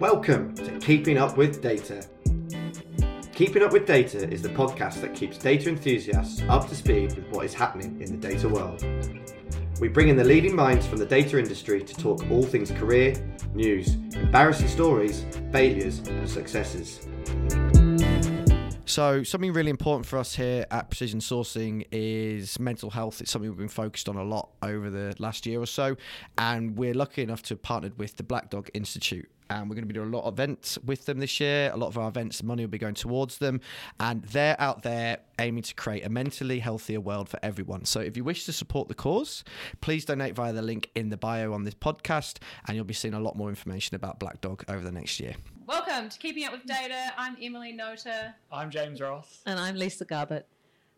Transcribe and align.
Welcome 0.00 0.54
to 0.54 0.78
Keeping 0.78 1.18
Up 1.18 1.36
with 1.36 1.60
Data. 1.60 2.02
Keeping 3.34 3.62
Up 3.62 3.70
with 3.70 3.86
Data 3.86 4.26
is 4.32 4.40
the 4.40 4.48
podcast 4.48 5.02
that 5.02 5.14
keeps 5.14 5.36
data 5.36 5.68
enthusiasts 5.68 6.40
up 6.48 6.66
to 6.70 6.74
speed 6.74 7.14
with 7.16 7.28
what 7.28 7.44
is 7.44 7.52
happening 7.52 8.00
in 8.00 8.18
the 8.18 8.28
data 8.28 8.48
world. 8.48 8.82
We 9.78 9.88
bring 9.88 10.08
in 10.08 10.16
the 10.16 10.24
leading 10.24 10.56
minds 10.56 10.86
from 10.86 10.96
the 10.96 11.04
data 11.04 11.38
industry 11.38 11.84
to 11.84 11.94
talk 11.94 12.24
all 12.30 12.42
things 12.42 12.70
career, 12.70 13.14
news, 13.52 13.96
embarrassing 14.14 14.68
stories, 14.68 15.26
failures, 15.52 15.98
and 15.98 16.26
successes. 16.26 17.06
So, 18.90 19.22
something 19.22 19.52
really 19.52 19.70
important 19.70 20.04
for 20.04 20.18
us 20.18 20.34
here 20.34 20.66
at 20.72 20.90
Precision 20.90 21.20
Sourcing 21.20 21.86
is 21.92 22.58
mental 22.58 22.90
health. 22.90 23.20
It's 23.20 23.30
something 23.30 23.48
we've 23.48 23.56
been 23.56 23.68
focused 23.68 24.08
on 24.08 24.16
a 24.16 24.24
lot 24.24 24.48
over 24.64 24.90
the 24.90 25.14
last 25.20 25.46
year 25.46 25.60
or 25.60 25.66
so, 25.66 25.96
and 26.36 26.76
we're 26.76 26.92
lucky 26.92 27.22
enough 27.22 27.40
to 27.44 27.54
have 27.54 27.62
partnered 27.62 27.96
with 28.00 28.16
the 28.16 28.24
Black 28.24 28.50
Dog 28.50 28.68
Institute 28.74 29.30
and 29.48 29.68
we're 29.68 29.74
going 29.74 29.86
to 29.86 29.92
be 29.92 29.94
doing 29.94 30.12
a 30.12 30.16
lot 30.16 30.24
of 30.24 30.34
events 30.34 30.76
with 30.84 31.06
them 31.06 31.18
this 31.18 31.40
year. 31.40 31.70
A 31.72 31.76
lot 31.76 31.88
of 31.88 31.98
our 31.98 32.08
events, 32.08 32.42
money 32.42 32.64
will 32.64 32.70
be 32.70 32.78
going 32.78 32.94
towards 32.94 33.38
them, 33.38 33.60
and 33.98 34.22
they're 34.22 34.60
out 34.60 34.82
there 34.82 35.18
aiming 35.38 35.62
to 35.64 35.74
create 35.74 36.04
a 36.04 36.08
mentally 36.08 36.58
healthier 36.58 37.00
world 37.00 37.28
for 37.28 37.38
everyone. 37.44 37.84
So 37.84 38.00
if 38.00 38.16
you 38.16 38.24
wish 38.24 38.44
to 38.46 38.52
support 38.52 38.88
the 38.88 38.94
cause, 38.94 39.44
please 39.80 40.04
donate 40.04 40.34
via 40.34 40.52
the 40.52 40.62
link 40.62 40.90
in 40.96 41.10
the 41.10 41.16
bio 41.16 41.52
on 41.52 41.62
this 41.62 41.74
podcast, 41.74 42.38
and 42.66 42.76
you'll 42.76 42.84
be 42.84 42.94
seeing 42.94 43.14
a 43.14 43.20
lot 43.20 43.36
more 43.36 43.48
information 43.50 43.94
about 43.94 44.18
Black 44.18 44.40
Dog 44.40 44.64
over 44.68 44.82
the 44.82 44.92
next 44.92 45.20
year. 45.20 45.34
Welcome 45.70 46.08
to 46.08 46.18
Keeping 46.18 46.44
Up 46.46 46.50
with 46.50 46.66
Data. 46.66 47.12
I'm 47.16 47.36
Emily 47.40 47.70
Nota. 47.70 48.34
I'm 48.50 48.72
James 48.72 49.00
Ross. 49.00 49.40
And 49.46 49.56
I'm 49.56 49.76
Lisa 49.76 50.04
Garbutt. 50.04 50.42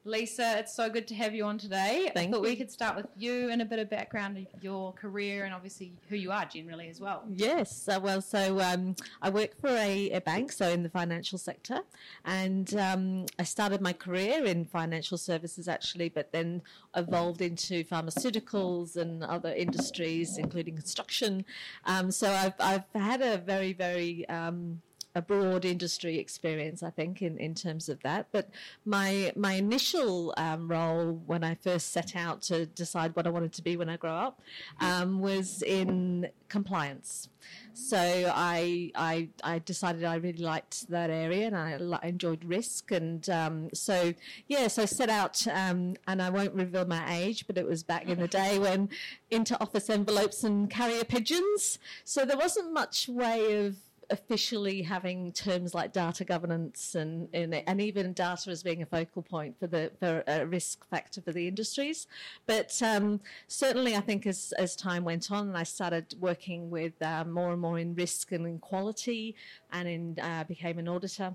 Lisa, 0.05 0.59
it's 0.59 0.75
so 0.75 0.91
good 0.91 1.07
to 1.09 1.15
have 1.15 1.33
you 1.33 1.45
on 1.45 1.59
today. 1.59 2.11
Thank 2.13 2.29
I 2.29 2.33
thought 2.33 2.43
you. 2.43 2.51
we 2.51 2.57
could 2.57 2.73
start 2.73 2.97
with 2.97 3.07
you 3.17 3.51
and 3.51 3.63
a 3.63 3.65
bit 3.65 3.79
of 3.79 3.89
background 3.89 4.37
of 4.37 4.63
your 4.63 4.93
career 4.95 5.45
and 5.45 5.55
obviously 5.55 5.93
who 6.09 6.17
you 6.17 6.33
are 6.33 6.45
generally 6.45 6.89
as 6.89 7.01
well. 7.01 7.23
Yes, 7.29 7.89
uh, 7.89 8.01
well, 8.03 8.21
so 8.21 8.59
um, 8.61 8.97
I 9.21 9.31
work 9.31 9.57
for 9.61 9.69
a, 9.69 10.11
a 10.11 10.21
bank, 10.21 10.51
so 10.51 10.69
in 10.69 10.83
the 10.83 10.89
financial 10.89 11.39
sector, 11.39 11.83
and 12.25 12.75
um, 12.75 13.27
I 13.39 13.45
started 13.45 13.81
my 13.81 13.93
career 13.93 14.45
in 14.45 14.65
financial 14.65 15.19
services 15.19 15.69
actually, 15.69 16.09
but 16.09 16.33
then 16.33 16.63
evolved 16.97 17.41
into 17.41 17.85
pharmaceuticals 17.85 18.97
and 18.97 19.23
other 19.23 19.53
industries, 19.55 20.37
including 20.37 20.75
construction. 20.75 21.45
Um, 21.85 22.11
so 22.11 22.29
I've, 22.29 22.55
I've 22.59 22.85
had 23.01 23.23
a 23.23 23.39
very, 23.39 23.73
very 23.73 24.29
um, 24.29 24.83
a 25.15 25.23
broad 25.23 25.65
industry 25.65 26.19
experience, 26.19 26.83
I 26.83 26.91
think, 26.91 27.21
in, 27.21 27.39
in 27.39 27.55
terms 27.55 27.89
of 27.89 28.03
that. 28.03 28.29
But 28.33 28.49
my 28.85 29.33
my 29.37 29.55
initial 29.55 30.33
um, 30.37 30.69
role 30.69 31.21
when 31.27 31.45
I 31.45 31.55
first 31.55 31.93
set 31.93 32.17
out 32.17 32.43
to 32.43 32.67
decide 32.67 33.15
what 33.15 33.27
I 33.27 33.31
wanted 33.31 33.53
to 33.55 33.63
be 33.63 33.77
when 33.77 33.89
I 33.89 33.97
grow 33.97 34.15
up 34.15 34.41
um, 34.81 35.21
was 35.21 35.63
in 35.63 36.29
compliance. 36.49 37.29
So 37.75 37.99
I, 37.99 38.93
I 38.95 39.29
I 39.43 39.59
decided 39.59 40.05
I 40.05 40.17
really 40.17 40.43
liked 40.43 40.89
that 40.91 41.11
area 41.11 41.47
and 41.47 41.57
I 41.57 41.77
li- 41.77 41.99
enjoyed 42.03 42.45
risk 42.45 42.91
and 42.93 43.29
um, 43.31 43.71
so 43.73 44.15
yeah 44.47 44.69
so 44.69 44.83
I 44.83 44.85
set 44.85 45.09
out 45.09 45.47
um, 45.49 45.97
and 46.07 46.23
I 46.23 46.31
won't 46.31 46.55
reveal 46.55 46.85
my 46.85 47.03
age 47.17 47.47
but 47.47 47.57
it 47.59 47.67
was 47.67 47.83
back 47.83 48.09
in 48.09 48.21
the 48.21 48.29
day 48.43 48.59
when 48.59 48.91
into 49.31 49.61
office 49.61 49.89
envelopes 49.91 50.45
and 50.45 50.71
carrier 50.71 51.05
pigeons 51.05 51.79
so 52.05 52.25
there 52.25 52.37
wasn't 52.37 52.73
much 52.73 53.09
way 53.09 53.67
of 53.67 53.77
officially 54.13 54.83
having 54.83 55.33
terms 55.33 55.75
like 55.75 55.93
data 55.93 56.25
governance 56.25 56.95
and, 56.95 57.29
and 57.35 57.81
even 57.81 58.13
data 58.13 58.51
as 58.51 58.63
being 58.63 58.83
a 58.83 58.87
focal 58.87 59.23
point 59.23 59.59
for 59.59 59.67
the 59.67 59.91
for 59.99 60.23
a 60.29 60.47
risk 60.47 60.87
factor 60.89 61.21
for 61.21 61.33
the 61.33 61.49
industries. 61.49 62.07
But 62.47 62.81
um, 62.83 63.21
certainly, 63.49 63.97
I 63.97 64.01
think 64.01 64.27
as 64.27 64.53
as 64.59 64.77
time 64.77 65.05
went 65.05 65.33
on, 65.33 65.49
and 65.49 65.57
I 65.57 65.65
started 65.65 66.15
working 66.21 66.71
with 66.71 67.01
uh, 67.03 67.25
more 67.25 67.53
and 67.53 67.61
more 67.61 67.79
in 67.79 67.95
risk 67.95 68.33
and 68.33 68.47
in 68.47 68.59
quality, 68.59 69.35
and 69.73 69.89
in 69.89 70.19
uh, 70.23 70.45
became 70.45 70.79
an 70.79 70.89
auditor 70.89 71.35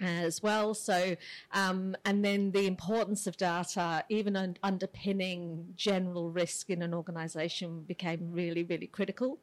as 0.00 0.42
well. 0.42 0.74
So, 0.74 1.16
um, 1.52 1.96
and 2.04 2.24
then 2.24 2.52
the 2.52 2.66
importance 2.66 3.26
of 3.26 3.36
data, 3.36 4.04
even 4.08 4.36
un- 4.36 4.56
underpinning 4.62 5.74
general 5.76 6.30
risk 6.30 6.70
in 6.70 6.82
an 6.82 6.94
organisation, 6.94 7.82
became 7.82 8.32
really, 8.32 8.62
really 8.62 8.86
critical. 8.86 9.38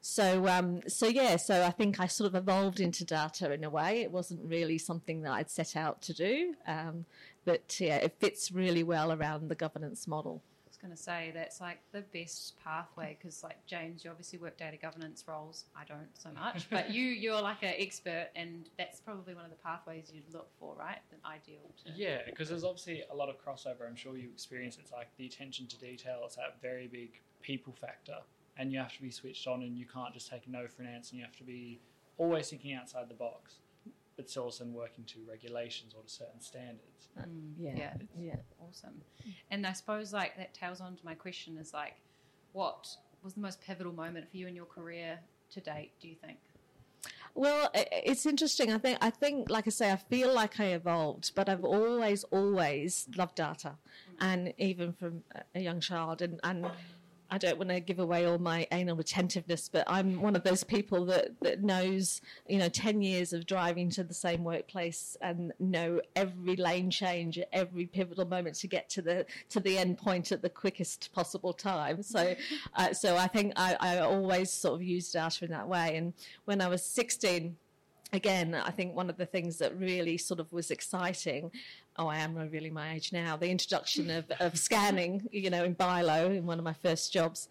So, 0.00 0.48
um, 0.48 0.80
so 0.88 1.06
yeah, 1.06 1.36
so 1.36 1.62
I 1.62 1.70
think 1.70 2.00
I 2.00 2.06
sort 2.06 2.28
of 2.28 2.34
evolved 2.34 2.80
into 2.80 3.04
data 3.04 3.52
in 3.52 3.64
a 3.64 3.70
way. 3.70 4.02
It 4.02 4.10
wasn't 4.10 4.40
really 4.44 4.78
something 4.78 5.22
that 5.22 5.32
I'd 5.32 5.50
set 5.50 5.76
out 5.76 6.02
to 6.02 6.12
do, 6.12 6.54
um, 6.66 7.04
but 7.44 7.80
yeah, 7.80 7.96
it 7.96 8.16
fits 8.18 8.50
really 8.50 8.82
well 8.82 9.12
around 9.12 9.48
the 9.48 9.54
governance 9.54 10.08
model. 10.08 10.42
Going 10.82 10.96
to 10.96 11.00
say 11.00 11.30
that's 11.32 11.60
like 11.60 11.78
the 11.92 12.00
best 12.12 12.54
pathway 12.62 13.16
because, 13.16 13.44
like 13.44 13.64
James, 13.66 14.04
you 14.04 14.10
obviously 14.10 14.40
work 14.40 14.56
data 14.58 14.76
governance 14.76 15.22
roles. 15.28 15.66
I 15.76 15.84
don't 15.84 16.08
so 16.12 16.30
much, 16.34 16.68
but 16.70 16.90
you 16.90 17.04
you're 17.22 17.40
like 17.40 17.62
an 17.62 17.74
expert, 17.78 18.30
and 18.34 18.68
that's 18.76 18.98
probably 18.98 19.32
one 19.32 19.44
of 19.44 19.50
the 19.50 19.56
pathways 19.56 20.10
you'd 20.12 20.34
look 20.34 20.48
for, 20.58 20.74
right? 20.74 20.98
The 21.10 21.24
ideal. 21.24 21.70
To... 21.84 21.92
Yeah, 21.94 22.22
because 22.26 22.48
there's 22.48 22.64
obviously 22.64 23.04
a 23.12 23.14
lot 23.14 23.28
of 23.28 23.36
crossover. 23.40 23.86
I'm 23.86 23.94
sure 23.94 24.16
you 24.16 24.28
experience 24.32 24.76
it's 24.80 24.90
like 24.90 25.06
the 25.18 25.26
attention 25.26 25.68
to 25.68 25.78
detail. 25.78 26.22
It's 26.24 26.34
that 26.34 26.60
very 26.60 26.88
big 26.88 27.12
people 27.42 27.72
factor, 27.72 28.16
and 28.56 28.72
you 28.72 28.80
have 28.80 28.92
to 28.96 29.02
be 29.02 29.12
switched 29.12 29.46
on, 29.46 29.62
and 29.62 29.78
you 29.78 29.86
can't 29.86 30.12
just 30.12 30.28
take 30.28 30.48
a 30.48 30.50
no 30.50 30.66
for 30.66 30.82
an 30.82 30.88
answer. 30.88 31.12
And 31.12 31.20
you 31.20 31.24
have 31.24 31.36
to 31.36 31.44
be 31.44 31.78
always 32.18 32.50
thinking 32.50 32.74
outside 32.74 33.08
the 33.08 33.14
box, 33.14 33.54
but 34.16 34.28
still 34.28 34.44
also 34.44 34.64
working 34.64 35.04
to 35.04 35.18
regulations 35.28 35.94
or 35.96 36.02
to 36.02 36.08
certain 36.10 36.40
standards. 36.40 37.08
Mm, 37.18 37.52
Yeah, 37.58 37.76
yeah, 37.76 37.94
yeah. 38.18 38.36
awesome. 38.60 39.00
And 39.50 39.66
I 39.66 39.72
suppose 39.72 40.12
like 40.12 40.36
that 40.36 40.54
tails 40.54 40.80
on 40.80 40.96
to 40.96 41.04
my 41.04 41.14
question 41.14 41.56
is 41.56 41.72
like, 41.72 41.96
what 42.52 42.88
was 43.22 43.34
the 43.34 43.40
most 43.40 43.60
pivotal 43.60 43.92
moment 43.92 44.30
for 44.30 44.36
you 44.36 44.46
in 44.46 44.54
your 44.54 44.66
career 44.66 45.18
to 45.50 45.60
date? 45.60 45.92
Do 46.00 46.08
you 46.08 46.16
think? 46.16 46.38
Well, 47.34 47.70
it's 47.74 48.26
interesting. 48.26 48.70
I 48.70 48.78
think, 48.78 48.98
I 49.00 49.08
think, 49.10 49.48
like 49.48 49.66
I 49.66 49.70
say, 49.70 49.90
I 49.90 49.96
feel 49.96 50.32
like 50.32 50.60
I 50.60 50.66
evolved, 50.66 51.32
but 51.34 51.48
I've 51.48 51.64
always, 51.64 52.24
always 52.24 53.08
loved 53.16 53.36
data, 53.36 53.76
and 54.20 54.52
even 54.58 54.92
from 54.92 55.24
a 55.54 55.60
young 55.60 55.80
child. 55.80 56.20
And, 56.20 56.38
and 56.44 56.70
I 57.32 57.38
don't 57.38 57.56
want 57.56 57.70
to 57.70 57.80
give 57.80 57.98
away 57.98 58.26
all 58.26 58.36
my 58.36 58.66
anal 58.72 58.94
retentiveness, 58.94 59.66
but 59.66 59.84
I'm 59.86 60.20
one 60.20 60.36
of 60.36 60.42
those 60.42 60.62
people 60.62 61.06
that, 61.06 61.30
that 61.40 61.62
knows, 61.62 62.20
you 62.46 62.58
know, 62.58 62.68
10 62.68 63.00
years 63.00 63.32
of 63.32 63.46
driving 63.46 63.88
to 63.92 64.04
the 64.04 64.12
same 64.12 64.44
workplace 64.44 65.16
and 65.22 65.50
know 65.58 66.02
every 66.14 66.56
lane 66.56 66.90
change 66.90 67.38
at 67.38 67.48
every 67.50 67.86
pivotal 67.86 68.26
moment 68.26 68.56
to 68.56 68.66
get 68.66 68.90
to 68.90 69.00
the 69.00 69.24
to 69.48 69.60
the 69.60 69.78
end 69.78 69.96
point 69.96 70.30
at 70.30 70.42
the 70.42 70.50
quickest 70.50 71.10
possible 71.14 71.54
time. 71.54 72.02
So, 72.02 72.36
uh, 72.76 72.92
so 72.92 73.16
I 73.16 73.28
think 73.28 73.54
I, 73.56 73.78
I 73.80 73.98
always 74.00 74.50
sort 74.50 74.74
of 74.74 74.82
use 74.82 75.10
data 75.10 75.46
in 75.46 75.52
that 75.52 75.66
way. 75.66 75.96
And 75.96 76.12
when 76.44 76.60
I 76.60 76.68
was 76.68 76.84
16, 76.84 77.56
again, 78.12 78.54
I 78.54 78.70
think 78.70 78.94
one 78.94 79.08
of 79.08 79.16
the 79.16 79.26
things 79.26 79.56
that 79.58 79.76
really 79.78 80.18
sort 80.18 80.38
of 80.38 80.52
was 80.52 80.70
exciting. 80.70 81.50
Oh, 81.96 82.06
I 82.06 82.18
am 82.18 82.34
revealing 82.34 82.72
my 82.72 82.94
age 82.94 83.12
now. 83.12 83.36
The 83.36 83.50
introduction 83.50 84.10
of, 84.10 84.24
of 84.40 84.58
scanning, 84.58 85.28
you 85.30 85.50
know, 85.50 85.64
in 85.64 85.74
Bi-Lo 85.74 86.30
in 86.30 86.46
one 86.46 86.58
of 86.58 86.64
my 86.64 86.72
first 86.72 87.12
jobs, 87.12 87.48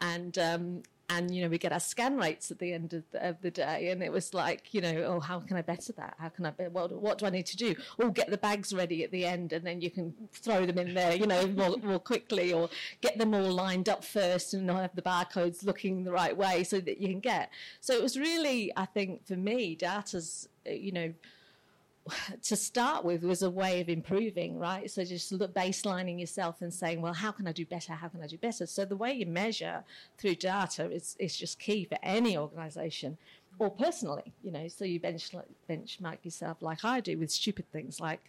and 0.00 0.36
um, 0.36 0.82
and 1.10 1.34
you 1.34 1.42
know 1.42 1.48
we 1.48 1.58
get 1.58 1.72
our 1.72 1.80
scan 1.80 2.16
rates 2.16 2.50
at 2.50 2.58
the 2.58 2.72
end 2.72 2.92
of 2.92 3.04
the, 3.12 3.28
of 3.28 3.40
the 3.40 3.50
day, 3.50 3.90
and 3.90 4.02
it 4.02 4.10
was 4.10 4.34
like, 4.34 4.74
you 4.74 4.80
know, 4.80 5.04
oh, 5.04 5.20
how 5.20 5.38
can 5.38 5.56
I 5.56 5.62
better 5.62 5.92
that? 5.92 6.14
How 6.18 6.28
can 6.28 6.44
I? 6.46 6.50
Be, 6.50 6.64
what 6.64 6.90
what 6.92 7.18
do 7.18 7.26
I 7.26 7.30
need 7.30 7.46
to 7.46 7.56
do? 7.56 7.76
Oh, 8.00 8.10
get 8.10 8.30
the 8.30 8.38
bags 8.38 8.72
ready 8.72 9.04
at 9.04 9.12
the 9.12 9.24
end, 9.26 9.52
and 9.52 9.64
then 9.64 9.80
you 9.80 9.90
can 9.90 10.12
throw 10.32 10.66
them 10.66 10.78
in 10.78 10.94
there, 10.94 11.14
you 11.14 11.26
know, 11.26 11.46
more, 11.46 11.76
more 11.82 12.00
quickly, 12.00 12.52
or 12.52 12.70
get 13.00 13.18
them 13.18 13.32
all 13.32 13.52
lined 13.52 13.88
up 13.88 14.04
first, 14.04 14.54
and 14.54 14.68
have 14.70 14.96
the 14.96 15.02
barcodes 15.02 15.64
looking 15.64 16.02
the 16.02 16.12
right 16.12 16.36
way 16.36 16.64
so 16.64 16.80
that 16.80 17.00
you 17.00 17.08
can 17.08 17.20
get. 17.20 17.50
So 17.80 17.94
it 17.94 18.02
was 18.02 18.18
really, 18.18 18.72
I 18.76 18.86
think, 18.86 19.26
for 19.26 19.36
me, 19.36 19.76
data's, 19.76 20.48
you 20.66 20.90
know 20.90 21.14
to 22.42 22.56
start 22.56 23.04
with 23.04 23.24
was 23.24 23.42
a 23.42 23.50
way 23.50 23.80
of 23.80 23.88
improving, 23.88 24.58
right? 24.58 24.90
So 24.90 25.04
just 25.04 25.32
look, 25.32 25.54
baselining 25.54 26.20
yourself 26.20 26.60
and 26.60 26.72
saying, 26.72 27.00
well, 27.00 27.14
how 27.14 27.30
can 27.32 27.46
I 27.46 27.52
do 27.52 27.64
better? 27.64 27.92
How 27.92 28.08
can 28.08 28.22
I 28.22 28.26
do 28.26 28.38
better? 28.38 28.66
So 28.66 28.84
the 28.84 28.96
way 28.96 29.12
you 29.12 29.26
measure 29.26 29.84
through 30.18 30.36
data 30.36 30.90
is, 30.90 31.16
is 31.18 31.36
just 31.36 31.58
key 31.58 31.84
for 31.84 31.98
any 32.02 32.36
organization 32.36 33.16
or 33.58 33.70
personally, 33.70 34.32
you 34.42 34.50
know, 34.50 34.66
so 34.68 34.84
you 34.84 34.98
bench, 35.00 35.30
benchmark 35.68 36.18
yourself 36.24 36.60
like 36.60 36.84
I 36.84 37.00
do 37.00 37.16
with 37.18 37.30
stupid 37.30 37.70
things 37.72 38.00
like 38.00 38.20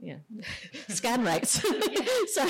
know, 0.00 0.42
scan 0.88 1.24
rates. 1.24 1.60
so, 2.32 2.48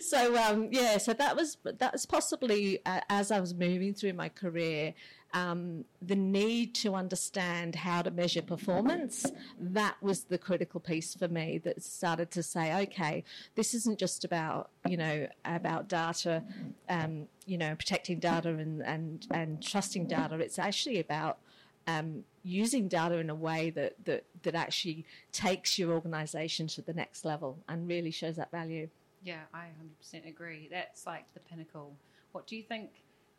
so 0.00 0.36
um, 0.36 0.68
yeah, 0.70 0.98
so 0.98 1.12
that 1.12 1.36
was 1.36 1.56
that 1.64 1.92
was 1.92 2.06
possibly 2.06 2.80
uh, 2.86 3.00
as 3.08 3.30
I 3.30 3.40
was 3.40 3.54
moving 3.54 3.94
through 3.94 4.14
my 4.14 4.28
career, 4.28 4.94
um, 5.32 5.84
the 6.02 6.16
need 6.16 6.74
to 6.76 6.94
understand 6.94 7.76
how 7.76 8.02
to 8.02 8.10
measure 8.10 8.42
performance. 8.42 9.26
That 9.58 9.96
was 10.02 10.24
the 10.24 10.38
critical 10.38 10.80
piece 10.80 11.14
for 11.14 11.28
me 11.28 11.58
that 11.58 11.82
started 11.82 12.30
to 12.32 12.42
say, 12.42 12.82
okay, 12.82 13.24
this 13.54 13.74
isn't 13.74 13.98
just 13.98 14.24
about 14.24 14.70
you 14.88 14.96
know 14.96 15.28
about 15.44 15.88
data, 15.88 16.42
um, 16.88 17.28
you 17.46 17.58
know, 17.58 17.74
protecting 17.76 18.18
data 18.18 18.48
and 18.50 18.82
and 18.82 19.26
and 19.30 19.62
trusting 19.62 20.06
data. 20.06 20.36
It's 20.36 20.58
actually 20.58 20.98
about 20.98 21.38
um, 21.86 22.24
using 22.42 22.88
data 22.88 23.16
in 23.16 23.30
a 23.30 23.34
way 23.34 23.70
that, 23.70 24.04
that, 24.04 24.24
that 24.42 24.54
actually 24.54 25.04
takes 25.32 25.78
your 25.78 25.92
organisation 25.92 26.66
to 26.68 26.82
the 26.82 26.92
next 26.94 27.24
level 27.24 27.58
and 27.68 27.88
really 27.88 28.10
shows 28.10 28.36
that 28.36 28.50
value. 28.50 28.88
Yeah, 29.22 29.40
I 29.52 29.66
100% 30.04 30.26
agree. 30.26 30.68
That's 30.70 31.06
like 31.06 31.32
the 31.34 31.40
pinnacle. 31.40 31.94
What 32.32 32.46
do 32.46 32.56
you 32.56 32.62
think 32.62 32.90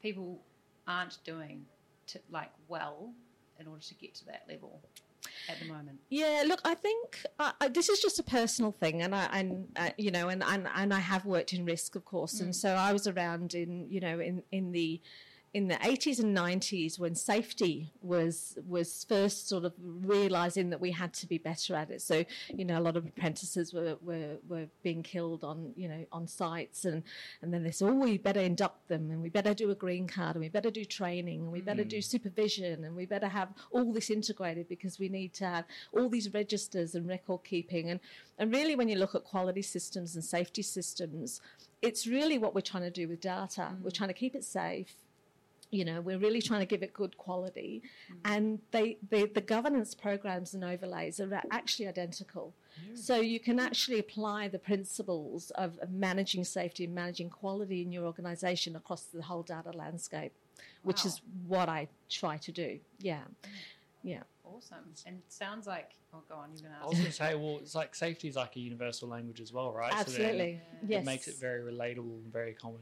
people 0.01 0.39
aren't 0.88 1.18
doing 1.24 1.65
to 2.07 2.19
like 2.30 2.51
well 2.68 3.13
in 3.59 3.68
order 3.68 3.81
to 3.81 3.94
get 3.95 4.13
to 4.15 4.25
that 4.25 4.44
level 4.48 4.81
at 5.50 5.59
the 5.59 5.65
moment? 5.65 6.00
Yeah, 6.09 6.44
look, 6.45 6.62
I 6.65 6.75
think 6.75 7.25
uh, 7.39 7.51
uh, 7.59 7.68
this 7.69 7.89
is 7.89 8.00
just 8.00 8.19
a 8.19 8.24
personal 8.24 8.71
thing, 8.71 9.01
and 9.01 9.15
I 9.15 9.25
and 9.31 9.68
uh, 9.75 9.89
you 9.98 10.12
know, 10.12 10.30
and, 10.30 10.44
and 10.44 10.68
and 10.75 10.94
I 10.94 11.00
have 11.00 11.25
worked 11.25 11.53
in 11.53 11.65
risk, 11.65 11.95
of 11.95 12.06
course, 12.06 12.39
and 12.39 12.56
so 12.56 12.69
I 12.69 12.94
was 12.94 13.07
around 13.07 13.56
in 13.56 13.88
you 13.89 14.00
know 14.00 14.19
in 14.19 14.44
in 14.51 14.71
the 14.71 15.01
in 15.53 15.68
the 15.68 15.75
80s 15.75 16.19
and 16.19 16.36
90s 16.36 16.98
when 16.98 17.13
safety 17.13 17.92
was 18.01 18.57
was 18.65 19.06
first 19.09 19.50
sort 19.50 19.65
of 19.65 19.74
realizing 19.81 20.69
that 20.69 20.80
we 20.80 20.92
had 20.92 21.13
to 21.13 21.27
be 21.27 21.38
better 21.38 21.75
at 21.75 21.89
it. 21.89 22.01
So 22.01 22.24
you 22.48 22.63
know 22.63 22.80
a 22.80 22.81
lot 22.81 22.95
of 22.95 23.06
apprentices 23.06 23.74
were 23.74 23.98
were, 24.01 24.38
were 24.48 24.68
being 24.81 25.03
killed 25.03 25.44
on 25.44 25.74
you 25.75 25.89
know 25.89 26.06
on 26.12 26.25
sites 26.27 26.86
and 26.86 27.03
and 27.42 27.53
then 27.53 27.63
they 27.63 27.71
said 27.71 27.89
oh 27.89 27.94
we 27.94 28.18
better 28.18 28.39
induct 28.39 28.88
them 28.88 29.12
and 29.12 29.21
we 29.21 29.30
better 29.30 29.53
do 29.53 29.71
a 29.71 29.75
green 29.75 30.07
card 30.07 30.36
and 30.36 30.44
we 30.44 30.48
better 30.48 30.71
do 30.71 30.86
training 30.86 31.42
and 31.42 31.51
we 31.51 31.59
better 31.59 31.83
do 31.83 31.98
mm. 31.98 32.03
supervision 32.03 32.86
and 32.86 32.95
we 32.95 33.06
better 33.06 33.27
have 33.27 33.50
all 33.71 33.92
this 33.92 34.09
integrated 34.09 34.69
because 34.69 35.00
we 35.00 35.09
need 35.09 35.33
to 35.33 35.45
have 35.45 35.65
all 35.92 36.07
these 36.07 36.33
registers 36.33 36.95
and 36.95 37.07
record 37.09 37.44
keeping. 37.44 37.89
And 37.89 38.00
and 38.38 38.53
really 38.53 38.77
when 38.77 38.88
you 38.88 38.98
look 38.98 39.15
at 39.15 39.25
quality 39.25 39.63
systems 39.63 40.15
and 40.15 40.24
safety 40.24 40.62
systems 40.62 41.42
it's 41.81 42.06
really 42.06 42.38
what 42.38 42.53
we're 42.53 42.62
trying 42.62 42.83
to 42.83 42.92
do 42.92 43.07
with 43.07 43.21
data. 43.21 43.69
Mm. 43.74 43.81
We're 43.81 43.89
trying 43.89 44.09
to 44.09 44.13
keep 44.13 44.36
it 44.36 44.44
safe 44.44 44.94
you 45.72 45.86
know 45.86 46.02
we're 46.02 46.18
really 46.18 46.42
trying 46.42 46.60
to 46.60 46.66
give 46.66 46.84
it 46.84 46.94
good 46.94 47.18
quality. 47.18 47.82
Mm. 48.12 48.16
And 48.26 48.60
they, 48.72 48.98
they 49.10 49.26
the 49.26 49.42
governance 49.42 49.96
programs 49.96 50.54
and 50.54 50.64
overlays 50.64 51.20
are 51.20 51.42
actually 51.52 51.88
identical. 51.88 52.54
So 52.94 53.18
you 53.18 53.40
can 53.40 53.60
actually 53.60 54.00
apply 54.00 54.48
the 54.48 54.58
principles 54.58 55.52
of, 55.52 55.78
of 55.80 55.92
managing 55.92 56.46
safety 56.46 56.86
and 56.86 56.96
managing 56.96 57.30
quality 57.30 57.82
in 57.82 57.92
your 57.92 58.06
organization 58.06 58.78
across 58.78 59.04
the 59.04 59.22
whole 59.22 59.44
data 59.44 59.72
landscape 59.72 60.32
which 60.84 61.06
is 61.06 61.22
what 61.48 61.70
i 61.70 61.88
try 62.10 62.38
to 62.38 62.52
do. 62.52 62.80
Yeah. 63.00 63.22
Mm. 63.44 63.50
Yeah 64.04 64.24
Awesome. 64.56 64.94
And 65.06 65.18
it 65.18 65.31
sounds 65.31 65.68
like, 65.68 65.92
oh, 66.13 66.21
go 66.27 66.36
on, 66.36 66.50
you're 66.53 66.69
going 66.69 66.74
to 66.74 66.77
ask. 66.77 66.83
I 66.83 66.86
ask. 66.86 66.89
was 66.89 67.00
going 67.00 67.12
to 67.12 67.18
say, 67.18 67.36
well, 67.36 67.59
it's 67.62 67.75
like 67.75 67.95
safety 67.95 68.27
is 68.27 68.36
like 68.36 68.56
a 68.56 68.59
universal 68.59 69.07
language 69.07 69.39
as 69.39 69.53
well, 69.53 69.71
right? 69.71 69.92
So 69.92 70.12
then 70.12 70.21
absolutely 70.25 70.62
yes 70.88 71.03
It 71.03 71.06
makes 71.06 71.27
it 71.27 71.36
very 71.39 71.62
relatable 71.62 72.24
and 72.24 72.31
very 72.31 72.53
common 72.53 72.80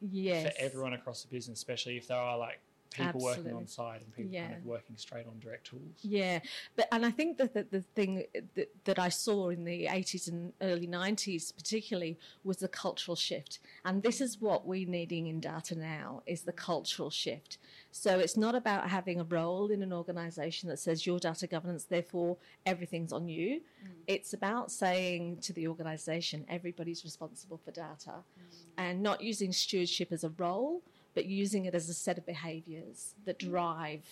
yes 0.00 0.46
for 0.46 0.62
everyone 0.62 0.94
across 0.94 1.22
the 1.22 1.28
business, 1.28 1.58
especially 1.58 1.96
if 1.96 2.08
there 2.08 2.16
are 2.16 2.38
like 2.38 2.60
people 2.94 3.20
working 3.20 3.46
Absolutely. 3.46 3.52
on 3.52 3.66
site 3.66 4.00
and 4.02 4.14
people 4.14 4.32
Yeah. 4.32 4.46
kind 4.46 4.58
of 4.58 4.64
working 4.64 4.96
straight 4.96 5.26
on 5.26 5.38
direct 5.40 5.66
tools. 5.66 5.98
Yeah, 6.02 6.40
but 6.76 6.88
and 6.92 7.04
I 7.04 7.10
think 7.10 7.38
that 7.38 7.54
the, 7.54 7.64
the 7.64 7.80
thing 7.80 8.24
that, 8.54 8.70
that 8.84 8.98
I 8.98 9.08
saw 9.08 9.50
in 9.50 9.64
the 9.64 9.86
80s 9.86 10.28
and 10.28 10.52
early 10.60 10.86
90s, 10.86 11.54
particularly, 11.54 12.18
was 12.44 12.58
the 12.58 12.68
cultural 12.68 13.16
shift, 13.16 13.58
and 13.84 14.02
this 14.02 14.20
is 14.20 14.40
what 14.40 14.66
we're 14.66 14.88
needing 14.88 15.26
in 15.26 15.40
data 15.40 15.76
now: 15.76 16.22
is 16.26 16.42
the 16.42 16.52
cultural 16.52 17.10
shift. 17.10 17.58
So 17.90 18.18
it's 18.18 18.36
not 18.36 18.54
about 18.54 18.88
having 18.90 19.20
a 19.20 19.24
role 19.24 19.70
in 19.70 19.82
an 19.82 19.92
organisation 19.92 20.68
that 20.68 20.78
says 20.78 21.06
your 21.06 21.18
data 21.20 21.46
governance, 21.46 21.84
therefore 21.84 22.36
everything's 22.66 23.12
on 23.12 23.28
you. 23.28 23.60
Mm. 23.84 23.90
It's 24.08 24.32
about 24.32 24.72
saying 24.72 25.38
to 25.42 25.52
the 25.52 25.68
organisation, 25.68 26.44
everybody's 26.48 27.04
responsible 27.04 27.60
for 27.64 27.70
data, 27.70 28.14
mm. 28.14 28.56
and 28.78 29.02
not 29.02 29.20
using 29.20 29.52
stewardship 29.52 30.10
as 30.10 30.24
a 30.24 30.30
role, 30.30 30.82
but 31.14 31.26
using 31.26 31.64
it 31.66 31.74
as 31.74 31.88
a 31.88 31.94
set 31.94 32.18
of 32.18 32.26
behaviours 32.26 33.14
that 33.24 33.38
mm. 33.38 33.50
drive 33.50 34.04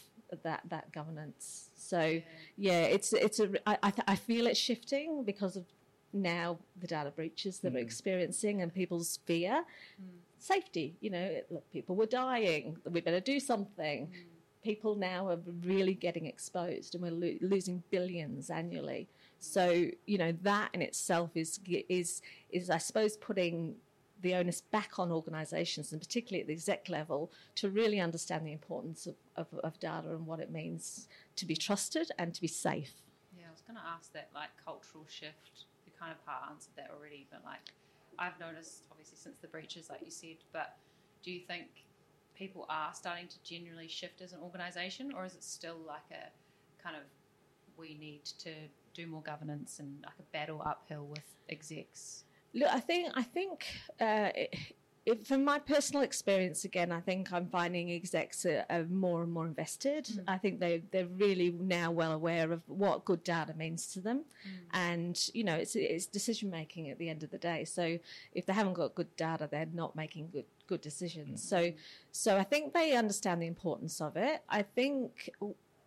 that 0.43 0.63
that 0.69 0.93
governance. 0.93 1.69
So 1.77 2.21
yeah, 2.57 2.83
it's 2.83 3.13
it's 3.13 3.41
a 3.41 3.51
I 3.69 3.79
I, 3.83 3.91
th- 3.91 4.05
I 4.07 4.17
feel 4.17 4.47
it's 4.47 4.59
shifting 4.59 5.25
because 5.25 5.57
of 5.57 5.65
now 6.13 6.59
the 6.81 6.87
data 6.87 7.11
breaches 7.11 7.59
that 7.61 7.73
we're 7.73 7.81
mm. 7.81 7.85
experiencing 7.85 8.63
and 8.63 8.73
people's 8.73 9.19
fear, 9.25 9.65
mm. 10.01 10.07
safety. 10.39 10.97
You 11.01 11.11
know, 11.11 11.23
it- 11.23 11.47
look, 11.51 11.71
people 11.71 11.97
were 11.97 12.07
dying. 12.07 12.77
We 12.91 13.01
better 13.01 13.21
do 13.21 13.41
something. 13.41 14.11
People 14.63 14.95
now 14.95 15.29
are 15.29 15.41
really 15.65 15.95
getting 15.95 16.27
exposed, 16.27 16.95
and 16.95 17.03
we're 17.03 17.11
lo- 17.11 17.39
losing 17.41 17.83
billions 17.91 18.49
annually. 18.49 19.09
So 19.39 19.91
you 20.07 20.19
know 20.19 20.33
that 20.43 20.71
in 20.73 20.83
itself 20.83 21.31
is 21.35 21.59
is 21.89 22.23
is 22.51 22.71
I 22.71 22.79
suppose 22.79 23.17
putting 23.17 23.75
the 24.23 24.35
onus 24.35 24.61
back 24.61 24.99
on 24.99 25.11
organisations, 25.11 25.93
and 25.93 26.01
particularly 26.01 26.41
at 26.41 26.47
the 26.47 26.53
exec 26.53 26.89
level, 26.89 27.31
to 27.57 27.69
really 27.69 28.01
understand 28.01 28.47
the 28.47 28.53
importance 28.53 29.07
of, 29.07 29.17
of, 29.37 29.47
of 29.61 29.79
data 29.81 30.09
and 30.11 30.27
what 30.27 30.41
it 30.41 30.51
means 30.51 31.09
to 31.37 31.45
be 31.45 31.57
trusted 31.57 32.11
and 32.19 32.35
to 32.35 32.41
be 32.41 32.47
safe. 32.47 32.93
Yeah, 33.37 33.47
I 33.49 33.51
was 33.51 33.63
going 33.63 33.77
to 33.77 33.87
ask 33.87 34.13
that, 34.13 34.29
like, 34.35 34.51
cultural 34.65 35.05
shift. 35.09 35.67
You 35.87 35.93
kind 35.99 36.13
of 36.13 36.25
part 36.25 36.45
answered 36.51 36.73
that 36.77 36.91
already, 36.97 37.27
but, 37.31 37.43
like, 37.45 37.73
I've 38.19 38.39
noticed, 38.39 38.85
obviously, 38.91 39.19
since 39.19 39.37
the 39.41 39.49
breaches, 39.49 39.91
like 39.91 40.01
you 40.05 40.11
said, 40.11 40.37
but 40.53 40.77
do 41.23 41.31
you 41.31 41.41
think 41.41 41.67
people 42.35 42.67
are 42.69 42.93
starting 42.95 43.29
to 43.29 43.37
generally 43.45 43.89
shift 43.89 44.21
as 44.21 44.33
an 44.33 44.41
organisation, 44.43 45.13
or 45.17 45.25
is 45.25 45.35
it 45.35 45.45
still 45.45 45.79
like 45.87 46.11
a 46.11 46.83
kind 46.83 46.97
of 46.97 47.03
we 47.77 47.97
need 47.99 48.25
to 48.25 48.51
do 48.95 49.07
more 49.07 49.23
governance 49.23 49.79
and 49.79 50.03
like 50.03 50.19
a 50.19 50.23
battle 50.33 50.63
uphill 50.65 51.07
with 51.07 51.25
execs? 51.49 52.25
Look, 52.55 52.69
I 52.69 52.81
think 52.81 53.09
I 53.15 53.23
think 53.23 53.67
uh, 54.01 54.31
it, 54.35 54.55
it, 55.05 55.27
from 55.27 55.45
my 55.45 55.59
personal 55.59 56.03
experience, 56.03 56.65
again, 56.65 56.93
I 56.93 57.01
think 57.01 57.33
I'm 57.33 57.47
finding 57.47 57.91
execs 57.91 58.47
are, 58.47 58.65
are 58.71 58.85
more 58.85 59.23
and 59.23 59.33
more 59.33 59.47
invested. 59.47 60.05
Mm. 60.05 60.25
I 60.29 60.39
think 60.39 60.61
they 60.61 60.83
they're 60.91 61.07
really 61.07 61.51
now 61.51 61.91
well 61.91 62.13
aware 62.13 62.53
of 62.53 62.63
what 62.69 63.05
good 63.05 63.25
data 63.25 63.55
means 63.55 63.87
to 63.89 64.01
them, 64.01 64.19
mm. 64.19 64.51
and 64.73 65.31
you 65.35 65.45
know, 65.45 65.55
it's 65.55 65.75
it's 65.75 66.07
decision 66.07 66.51
making 66.51 66.91
at 66.91 66.99
the 66.99 67.09
end 67.09 67.23
of 67.23 67.31
the 67.31 67.39
day. 67.39 67.65
So 67.65 67.99
if 68.33 68.47
they 68.47 68.53
haven't 68.53 68.75
got 68.75 68.95
good 68.95 69.15
data, 69.17 69.49
they're 69.51 69.67
not 69.73 69.97
making 69.97 70.29
good 70.31 70.47
good 70.69 70.81
decisions. 70.81 71.45
Mm. 71.45 71.49
So 71.49 71.73
so 72.13 72.37
I 72.37 72.45
think 72.45 72.73
they 72.73 72.95
understand 72.95 73.43
the 73.43 73.47
importance 73.47 74.01
of 74.01 74.17
it. 74.17 74.43
I 74.49 74.63
think 74.63 75.31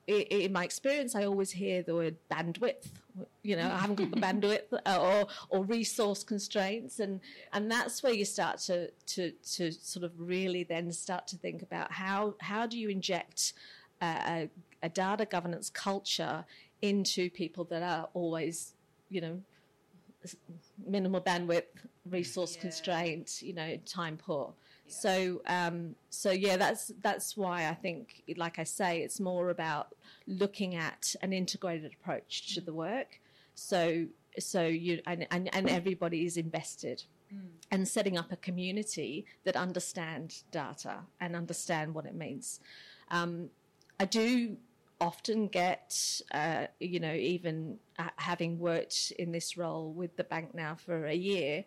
in 0.08 0.52
my 0.54 0.64
experience, 0.64 1.16
I 1.16 1.26
always 1.26 1.52
hear 1.52 1.82
the 1.82 1.96
word 1.96 2.16
bandwidth. 2.32 2.90
You 3.44 3.56
know, 3.56 3.72
I 3.72 3.78
haven't 3.78 3.96
got 3.96 4.12
the 4.12 4.18
bandwidth 4.28 4.74
uh, 4.86 5.00
or 5.00 5.28
or 5.50 5.64
resource 5.66 6.24
constraints, 6.24 7.00
and 7.00 7.22
and 7.54 7.72
that's 7.72 8.04
where 8.04 8.14
you 8.14 8.26
start 8.26 8.60
to 8.60 8.92
to 8.92 9.32
to 9.56 9.72
sort 9.72 10.04
of 10.04 10.12
really 10.18 10.64
then 10.64 10.92
start 10.92 11.28
to 11.28 11.38
think 11.38 11.62
about 11.62 11.92
how 11.92 12.36
how 12.40 12.66
do 12.68 12.78
you 12.78 12.90
inject 12.90 13.54
a, 14.02 14.06
a, 14.06 14.50
a 14.84 14.90
data 14.90 15.26
governance 15.26 15.70
culture 15.70 16.46
into 16.82 17.30
people 17.30 17.64
that 17.66 17.82
are 17.82 18.10
always, 18.14 18.74
you 19.10 19.22
know, 19.22 19.42
minimal 20.86 21.22
bandwidth, 21.22 21.64
resource 22.10 22.56
Yeah. 22.56 22.62
constraint, 22.62 23.42
you 23.42 23.54
know, 23.54 23.78
time 23.86 24.18
poor. 24.18 24.54
So, 24.88 25.42
um, 25.48 25.96
so 26.10 26.32
yeah, 26.32 26.58
that's 26.58 26.92
that's 27.02 27.36
why 27.36 27.68
I 27.68 27.74
think, 27.74 28.24
like 28.38 28.60
I 28.60 28.64
say, 28.64 29.02
it's 29.02 29.20
more 29.20 29.50
about 29.50 29.96
looking 30.28 30.76
at 30.76 31.16
an 31.22 31.34
integrated 31.34 31.94
approach 31.94 32.54
to 32.56 32.62
the 32.62 32.74
work. 32.74 33.20
So, 33.56 34.06
so 34.38 34.66
you 34.66 35.02
and 35.08 35.28
and, 35.32 35.54
and 35.56 35.70
everybody 35.70 36.26
is 36.26 36.38
invested, 36.38 37.04
and 37.72 37.88
setting 37.88 38.18
up 38.18 38.32
a 38.32 38.36
community 38.38 39.26
that 39.44 39.56
understand 39.56 40.44
data 40.52 41.00
and 41.20 41.36
understand 41.36 41.94
what 41.94 42.06
it 42.06 42.16
means. 42.16 42.60
Um, 43.10 43.50
I 44.00 44.06
do 44.06 44.58
often 45.02 45.48
get, 45.48 46.22
uh, 46.32 46.68
you 46.80 47.00
know, 47.00 47.14
even 47.14 47.78
uh, 48.00 48.10
having 48.16 48.60
worked 48.60 49.12
in 49.20 49.32
this 49.32 49.58
role 49.58 49.92
with 49.92 50.16
the 50.16 50.24
bank 50.24 50.54
now 50.54 50.76
for 50.76 51.08
a 51.08 51.14
year, 51.14 51.66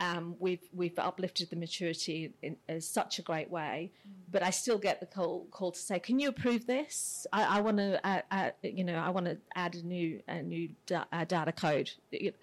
um, 0.00 0.36
we've 0.38 0.68
we've 0.74 0.98
uplifted 0.98 1.50
the 1.50 1.56
maturity 1.56 2.32
in, 2.42 2.56
in 2.68 2.80
such 2.80 3.18
a 3.18 3.22
great 3.22 3.50
way. 3.50 3.92
But 4.30 4.42
I 4.42 4.50
still 4.50 4.78
get 4.78 5.00
the 5.00 5.06
call 5.06 5.46
call 5.50 5.72
to 5.72 5.78
say, 5.78 5.98
"Can 5.98 6.18
you 6.18 6.28
approve 6.28 6.66
this? 6.66 7.26
I, 7.32 7.58
I 7.58 7.60
want 7.60 7.78
to, 7.78 8.06
uh, 8.06 8.20
uh, 8.30 8.50
you 8.62 8.84
know, 8.84 8.96
I 8.96 9.08
want 9.10 9.26
to 9.26 9.38
add 9.54 9.74
a 9.74 9.82
new 9.82 10.20
a 10.28 10.42
new 10.42 10.70
da- 10.86 11.04
uh, 11.12 11.24
data 11.24 11.52
code." 11.52 11.90
It- 12.12 12.36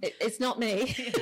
it, 0.00 0.14
it's 0.20 0.38
not 0.38 0.60
me, 0.60 0.94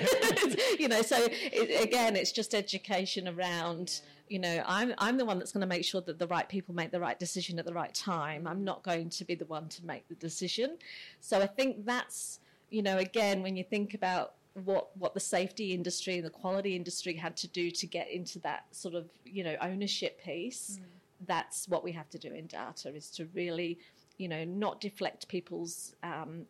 you 0.79 0.87
know. 0.89 1.01
So 1.01 1.17
it, 1.19 1.83
again, 1.83 2.15
it's 2.15 2.33
just 2.33 2.55
education 2.55 3.27
around. 3.27 4.01
You 4.29 4.39
know, 4.39 4.63
I'm 4.67 4.93
I'm 4.99 5.17
the 5.17 5.25
one 5.25 5.39
that's 5.39 5.53
going 5.53 5.63
to 5.63 5.67
make 5.67 5.85
sure 5.85 6.03
that 6.03 6.19
the 6.19 6.27
right 6.27 6.47
people 6.49 6.75
make 6.75 6.91
the 6.91 7.01
right 7.01 7.19
decision 7.19 7.59
at 7.59 7.65
the 7.65 7.73
right 7.73 7.95
time. 7.95 8.47
I'm 8.47 8.65
not 8.65 8.83
going 8.83 9.09
to 9.11 9.25
be 9.25 9.35
the 9.35 9.47
one 9.47 9.69
to 9.71 9.87
make 9.87 10.07
the 10.09 10.15
decision. 10.17 10.77
So 11.21 11.41
I 11.41 11.47
think 11.47 11.87
that's 11.87 12.41
you 12.69 12.83
know, 12.83 12.99
again, 12.99 13.43
when 13.43 13.57
you 13.57 13.65
think 13.65 13.95
about 13.95 14.35
what 14.65 14.97
what 14.97 15.15
the 15.15 15.21
safety 15.21 15.73
industry 15.75 16.17
and 16.17 16.25
the 16.25 16.31
quality 16.31 16.75
industry 16.75 17.15
had 17.15 17.37
to 17.37 17.49
do 17.49 17.71
to 17.71 17.87
get 17.87 18.11
into 18.11 18.39
that 18.41 18.65
sort 18.71 18.95
of 18.95 19.09
you 19.25 19.45
know 19.45 19.57
ownership 19.61 20.23
piece, 20.23 20.81
that's 21.27 21.69
what 21.69 21.85
we 21.85 21.93
have 21.93 22.09
to 22.11 22.19
do 22.19 22.33
in 22.33 22.47
data 22.47 22.95
is 22.95 23.11
to 23.11 23.27
really 23.35 23.79
you 24.19 24.29
know 24.29 24.45
not 24.45 24.81
deflect 24.81 25.29
people's 25.29 25.95
um, 26.03 26.47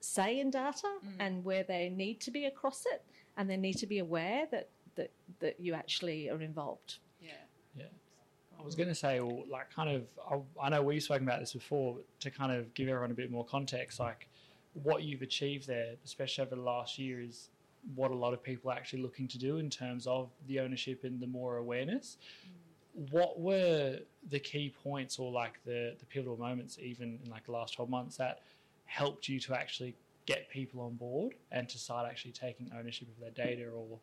say 0.00 0.40
in 0.40 0.50
data 0.50 0.88
and 1.18 1.44
where 1.44 1.64
they 1.64 1.88
need 1.88 2.20
to 2.20 2.30
be 2.30 2.44
across 2.44 2.84
it, 2.86 3.02
and 3.36 3.48
they 3.48 3.56
need 3.56 3.74
to 3.78 3.86
be 3.86 3.98
aware 3.98 4.46
that 4.50 4.68
that 4.96 5.10
that 5.40 5.58
you 5.58 5.74
actually 5.74 6.28
are 6.30 6.40
involved. 6.42 6.98
Yeah. 7.20 7.32
Yeah. 7.76 7.84
I 8.58 8.62
was 8.64 8.74
going 8.74 8.88
to 8.88 8.94
say, 8.94 9.20
well, 9.20 9.44
like, 9.50 9.70
kind 9.70 9.90
of, 9.90 10.02
I, 10.60 10.66
I 10.66 10.68
know 10.70 10.82
we've 10.82 11.02
spoken 11.02 11.26
about 11.26 11.40
this 11.40 11.52
before, 11.52 11.96
but 11.96 12.20
to 12.20 12.30
kind 12.30 12.52
of 12.52 12.72
give 12.72 12.88
everyone 12.88 13.10
a 13.10 13.14
bit 13.14 13.30
more 13.30 13.44
context, 13.44 14.00
like, 14.00 14.28
what 14.82 15.02
you've 15.02 15.22
achieved 15.22 15.66
there, 15.66 15.94
especially 16.04 16.44
over 16.44 16.56
the 16.56 16.62
last 16.62 16.98
year, 16.98 17.20
is 17.20 17.48
what 17.94 18.10
a 18.10 18.14
lot 18.14 18.32
of 18.34 18.42
people 18.42 18.70
are 18.70 18.74
actually 18.74 19.02
looking 19.02 19.28
to 19.28 19.38
do 19.38 19.58
in 19.58 19.70
terms 19.70 20.06
of 20.06 20.28
the 20.48 20.58
ownership 20.60 21.04
and 21.04 21.20
the 21.20 21.26
more 21.26 21.56
awareness. 21.58 22.18
what 23.10 23.38
were 23.38 23.98
the 24.30 24.38
key 24.38 24.74
points 24.82 25.18
or 25.18 25.30
like 25.30 25.60
the 25.64 25.94
the 25.98 26.06
pivotal 26.06 26.36
moments, 26.38 26.78
even 26.80 27.18
in 27.22 27.30
like 27.30 27.44
the 27.44 27.52
last 27.52 27.74
twelve 27.74 27.90
months, 27.90 28.16
that 28.16 28.40
helped 28.86 29.28
you 29.28 29.38
to 29.40 29.54
actually 29.54 29.94
get 30.26 30.48
people 30.48 30.80
on 30.80 30.94
board 30.94 31.34
and 31.52 31.68
to 31.68 31.78
start 31.78 32.06
actually 32.08 32.32
taking 32.32 32.70
ownership 32.76 33.06
of 33.08 33.20
their 33.20 33.46
data 33.46 33.68
or 33.68 33.98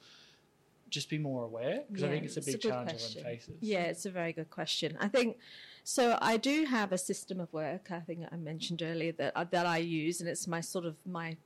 just 0.93 1.09
be 1.09 1.17
more 1.17 1.43
aware? 1.43 1.83
Because 1.87 2.03
I 2.03 2.09
think 2.09 2.25
it's 2.25 2.37
a 2.37 2.41
big 2.41 2.61
good 2.61 2.69
challenge 2.69 2.91
question. 2.91 3.19
everyone 3.19 3.37
faces. 3.37 3.55
Yeah, 3.61 3.81
it's 3.81 4.05
a 4.05 4.11
very 4.11 4.33
good 4.33 4.49
question. 4.49 4.97
I 4.99 5.07
think 5.07 5.37
so. 5.83 6.17
I 6.21 6.37
do 6.37 6.65
have 6.65 6.91
a 6.91 6.97
system 6.97 7.39
of 7.39 7.51
work. 7.51 7.91
I 7.91 7.99
think 7.99 8.25
I 8.31 8.35
mentioned 8.35 8.81
earlier 8.81 9.11
that 9.13 9.33
uh, 9.35 9.45
that 9.51 9.65
I 9.65 9.77
use, 9.77 10.21
and 10.21 10.29
it's 10.29 10.47
my 10.47 10.61
sort 10.61 10.85
of 10.85 10.95
my 11.05 11.37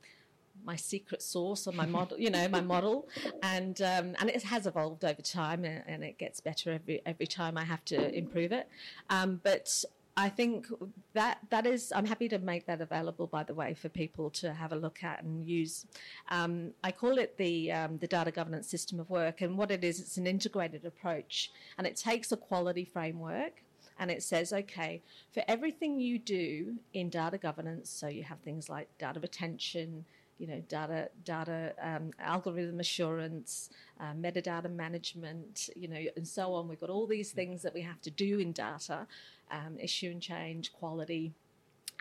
my 0.64 0.76
secret 0.76 1.22
sauce 1.22 1.66
or 1.66 1.72
my 1.72 1.86
model, 1.96 2.18
you 2.18 2.30
know, 2.30 2.46
my 2.48 2.60
model, 2.60 3.08
and 3.42 3.80
um, 3.80 4.14
and 4.20 4.28
it 4.28 4.42
has 4.44 4.66
evolved 4.66 5.04
over 5.04 5.22
time, 5.22 5.64
and, 5.64 5.82
and 5.86 6.04
it 6.04 6.18
gets 6.18 6.40
better 6.40 6.72
every 6.72 7.00
every 7.06 7.26
time 7.26 7.56
I 7.56 7.64
have 7.64 7.84
to 7.86 8.14
improve 8.16 8.52
it. 8.52 8.68
Um, 9.10 9.40
but 9.42 9.84
I 10.18 10.28
think 10.28 10.66
that 11.12 11.38
that 11.50 11.64
is. 11.64 11.92
I'm 11.94 12.04
happy 12.04 12.28
to 12.30 12.40
make 12.40 12.66
that 12.66 12.80
available, 12.80 13.28
by 13.28 13.44
the 13.44 13.54
way, 13.54 13.74
for 13.74 13.88
people 13.88 14.30
to 14.30 14.52
have 14.52 14.72
a 14.72 14.76
look 14.76 15.04
at 15.04 15.22
and 15.22 15.46
use. 15.46 15.86
Um, 16.28 16.72
I 16.82 16.90
call 16.90 17.18
it 17.18 17.36
the 17.36 17.70
um, 17.70 17.98
the 17.98 18.08
data 18.08 18.32
governance 18.32 18.68
system 18.68 18.98
of 18.98 19.08
work, 19.10 19.42
and 19.42 19.56
what 19.56 19.70
it 19.70 19.84
is, 19.84 20.00
it's 20.00 20.16
an 20.16 20.26
integrated 20.26 20.84
approach, 20.84 21.52
and 21.76 21.86
it 21.86 21.94
takes 21.94 22.32
a 22.32 22.36
quality 22.36 22.84
framework. 22.84 23.62
And 24.00 24.10
it 24.10 24.22
says, 24.22 24.52
okay, 24.52 25.02
for 25.32 25.42
everything 25.48 25.98
you 25.98 26.20
do 26.20 26.76
in 26.92 27.10
data 27.10 27.36
governance, 27.36 27.90
so 27.90 28.06
you 28.06 28.22
have 28.22 28.38
things 28.40 28.68
like 28.68 28.86
data 28.98 29.18
retention, 29.18 30.04
you 30.38 30.46
know, 30.46 30.62
data, 30.68 31.10
data 31.24 31.74
um, 31.82 32.12
algorithm 32.20 32.78
assurance, 32.78 33.70
uh, 34.00 34.12
metadata 34.14 34.70
management, 34.70 35.68
you 35.74 35.88
know, 35.88 36.00
and 36.16 36.26
so 36.26 36.54
on. 36.54 36.68
We've 36.68 36.80
got 36.80 36.90
all 36.90 37.08
these 37.08 37.32
things 37.32 37.62
that 37.62 37.74
we 37.74 37.82
have 37.82 38.00
to 38.02 38.10
do 38.10 38.38
in 38.38 38.52
data, 38.52 39.06
um, 39.50 39.78
issue 39.78 40.10
and 40.10 40.22
change, 40.22 40.72
quality. 40.72 41.32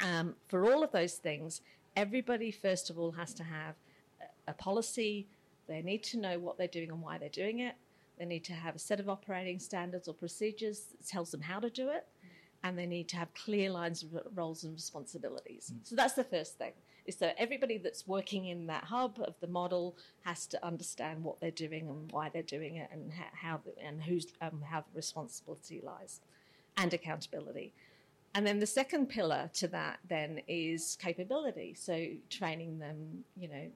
Um, 0.04 0.36
for 0.48 0.72
all 0.72 0.84
of 0.84 0.92
those 0.92 1.16
things, 1.16 1.62
everybody 1.96 2.52
first 2.52 2.90
of 2.90 3.00
all 3.00 3.12
has 3.12 3.34
to 3.36 3.44
have 3.44 3.76
a, 4.22 4.52
a 4.52 4.54
policy. 4.54 5.28
They 5.68 5.82
need 5.82 6.04
to 6.04 6.18
know 6.18 6.40
what 6.40 6.58
they're 6.58 6.68
doing 6.68 6.92
and 6.92 7.02
why 7.02 7.18
they're 7.18 7.30
doing 7.30 7.60
it. 7.60 7.76
They 8.18 8.26
need 8.26 8.44
to 8.46 8.54
have 8.54 8.76
a 8.76 8.80
set 8.80 9.00
of 9.00 9.10
operating 9.10 9.60
standards 9.60 10.08
or 10.08 10.14
procedures 10.14 10.86
that 10.92 11.08
tells 11.08 11.30
them 11.32 11.42
how 11.42 11.60
to 11.60 11.70
do 11.70 11.90
it, 11.90 12.06
and 12.64 12.78
they 12.78 12.88
need 12.88 13.08
to 13.10 13.18
have 13.18 13.34
clear 13.34 13.70
lines 13.70 14.04
of 14.04 14.10
roles 14.36 14.64
and 14.64 14.74
responsibilities. 14.74 15.74
So 15.84 15.96
that's 15.96 16.14
the 16.14 16.24
first 16.24 16.58
thing. 16.58 16.74
Is 17.06 17.18
that 17.18 17.36
everybody 17.38 17.78
that's 17.78 18.08
working 18.08 18.46
in 18.48 18.68
that 18.68 18.84
hub 18.86 19.20
of 19.24 19.36
the 19.40 19.48
model 19.48 19.96
has 20.24 20.46
to 20.48 20.66
understand 20.66 21.24
what 21.24 21.40
they're 21.40 21.52
doing 21.52 21.88
and 21.88 22.12
why 22.12 22.30
they're 22.30 22.44
doing 22.44 22.76
it, 22.78 22.90
and 22.92 23.12
how, 23.14 23.26
how 23.34 23.62
and 23.82 24.02
who's 24.02 24.28
um, 24.42 24.62
how 24.70 24.82
the 24.82 24.96
responsibility 24.96 25.80
lies, 25.84 26.20
and 26.78 26.94
accountability. 26.94 27.74
And 28.36 28.46
then 28.46 28.60
the 28.60 28.68
second 28.68 29.08
pillar 29.08 29.50
to 29.56 29.68
that 29.70 30.00
then 30.08 30.42
is 30.48 30.98
capability. 31.02 31.74
So 31.74 32.08
training 32.30 32.78
them, 32.80 33.24
you 33.36 33.48
know, 33.48 33.68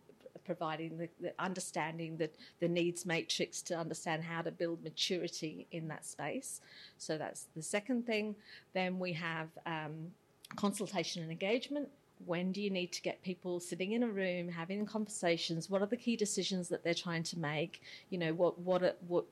providing 0.45 0.97
the, 0.97 1.09
the 1.19 1.33
understanding 1.39 2.17
that 2.17 2.35
the 2.59 2.67
needs 2.67 3.05
matrix 3.05 3.61
to 3.63 3.77
understand 3.77 4.23
how 4.23 4.41
to 4.41 4.51
build 4.51 4.83
maturity 4.83 5.67
in 5.71 5.87
that 5.87 6.05
space. 6.05 6.61
So 6.97 7.17
that's 7.17 7.47
the 7.55 7.61
second 7.61 8.05
thing. 8.05 8.35
Then 8.73 8.99
we 8.99 9.13
have 9.13 9.49
um, 9.65 10.11
consultation 10.55 11.23
and 11.23 11.31
engagement. 11.31 11.89
When 12.25 12.51
do 12.51 12.61
you 12.61 12.69
need 12.69 12.91
to 12.93 13.01
get 13.01 13.21
people 13.23 13.59
sitting 13.59 13.93
in 13.93 14.03
a 14.03 14.07
room 14.09 14.49
having 14.49 14.85
conversations? 14.85 15.69
What 15.69 15.81
are 15.81 15.87
the 15.87 15.97
key 15.97 16.15
decisions 16.15 16.69
that 16.69 16.83
they're 16.83 16.93
trying 16.93 17.23
to 17.23 17.39
make? 17.39 17.81
You 18.09 18.17
know, 18.17 18.33
what 18.33 18.59
what 18.59 18.97
what 19.07 19.25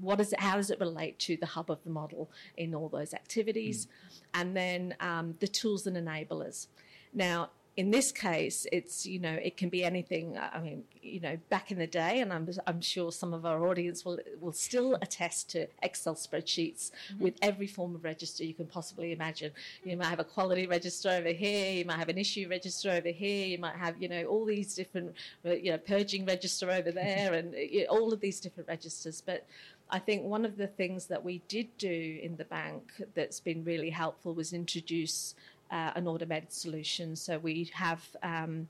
what 0.00 0.20
is 0.20 0.32
it? 0.32 0.40
How 0.40 0.56
does 0.56 0.70
it 0.70 0.80
relate 0.80 1.18
to 1.20 1.36
the 1.36 1.46
hub 1.46 1.70
of 1.70 1.82
the 1.84 1.90
model 1.90 2.30
in 2.56 2.74
all 2.74 2.88
those 2.88 3.14
activities? 3.14 3.88
And 4.34 4.56
then 4.56 4.94
um, 5.00 5.34
the 5.40 5.48
tools 5.48 5.86
and 5.86 5.96
enablers. 5.96 6.66
Now, 7.12 7.50
in 7.76 7.90
this 7.90 8.10
case, 8.10 8.66
it's 8.72 9.06
you 9.06 9.18
know 9.18 9.32
it 9.32 9.56
can 9.56 9.68
be 9.68 9.84
anything. 9.84 10.36
I 10.36 10.60
mean, 10.60 10.84
you 11.02 11.20
know, 11.20 11.38
back 11.48 11.70
in 11.70 11.78
the 11.78 11.86
day, 11.86 12.20
and 12.20 12.32
I'm 12.32 12.48
I'm 12.66 12.80
sure 12.80 13.12
some 13.12 13.32
of 13.32 13.46
our 13.46 13.64
audience 13.66 14.04
will 14.04 14.18
will 14.40 14.52
still 14.52 14.96
attest 15.00 15.50
to 15.50 15.68
Excel 15.82 16.14
spreadsheets 16.14 16.90
mm-hmm. 16.90 17.22
with 17.22 17.34
every 17.42 17.68
form 17.68 17.94
of 17.94 18.02
register 18.02 18.44
you 18.44 18.54
can 18.54 18.66
possibly 18.66 19.12
imagine. 19.12 19.52
You 19.84 19.96
might 19.96 20.06
have 20.06 20.18
a 20.18 20.24
quality 20.24 20.66
register 20.66 21.10
over 21.10 21.28
here, 21.28 21.72
you 21.72 21.84
might 21.84 21.98
have 21.98 22.08
an 22.08 22.18
issue 22.18 22.48
register 22.48 22.90
over 22.90 23.08
here, 23.08 23.46
you 23.46 23.58
might 23.58 23.76
have 23.76 24.00
you 24.02 24.08
know 24.08 24.24
all 24.24 24.44
these 24.44 24.74
different 24.74 25.14
uh, 25.46 25.52
you 25.52 25.70
know 25.70 25.78
purging 25.78 26.26
register 26.26 26.70
over 26.70 26.90
mm-hmm. 26.90 26.96
there, 26.96 27.34
and 27.34 27.54
uh, 27.54 27.58
you 27.58 27.80
know, 27.82 27.86
all 27.86 28.12
of 28.12 28.20
these 28.20 28.40
different 28.40 28.68
registers, 28.68 29.22
but. 29.24 29.46
I 29.92 29.98
think 29.98 30.22
one 30.22 30.44
of 30.44 30.56
the 30.56 30.68
things 30.68 31.06
that 31.06 31.24
we 31.24 31.42
did 31.48 31.76
do 31.76 32.20
in 32.22 32.36
the 32.36 32.44
bank 32.44 32.92
that's 33.16 33.40
been 33.40 33.64
really 33.64 33.90
helpful 33.90 34.34
was 34.34 34.52
introduce 34.52 35.34
uh, 35.70 35.92
an 35.94 36.06
automated 36.06 36.52
solution. 36.52 37.16
So 37.16 37.38
we 37.38 37.70
have. 37.74 38.04
Um, 38.22 38.68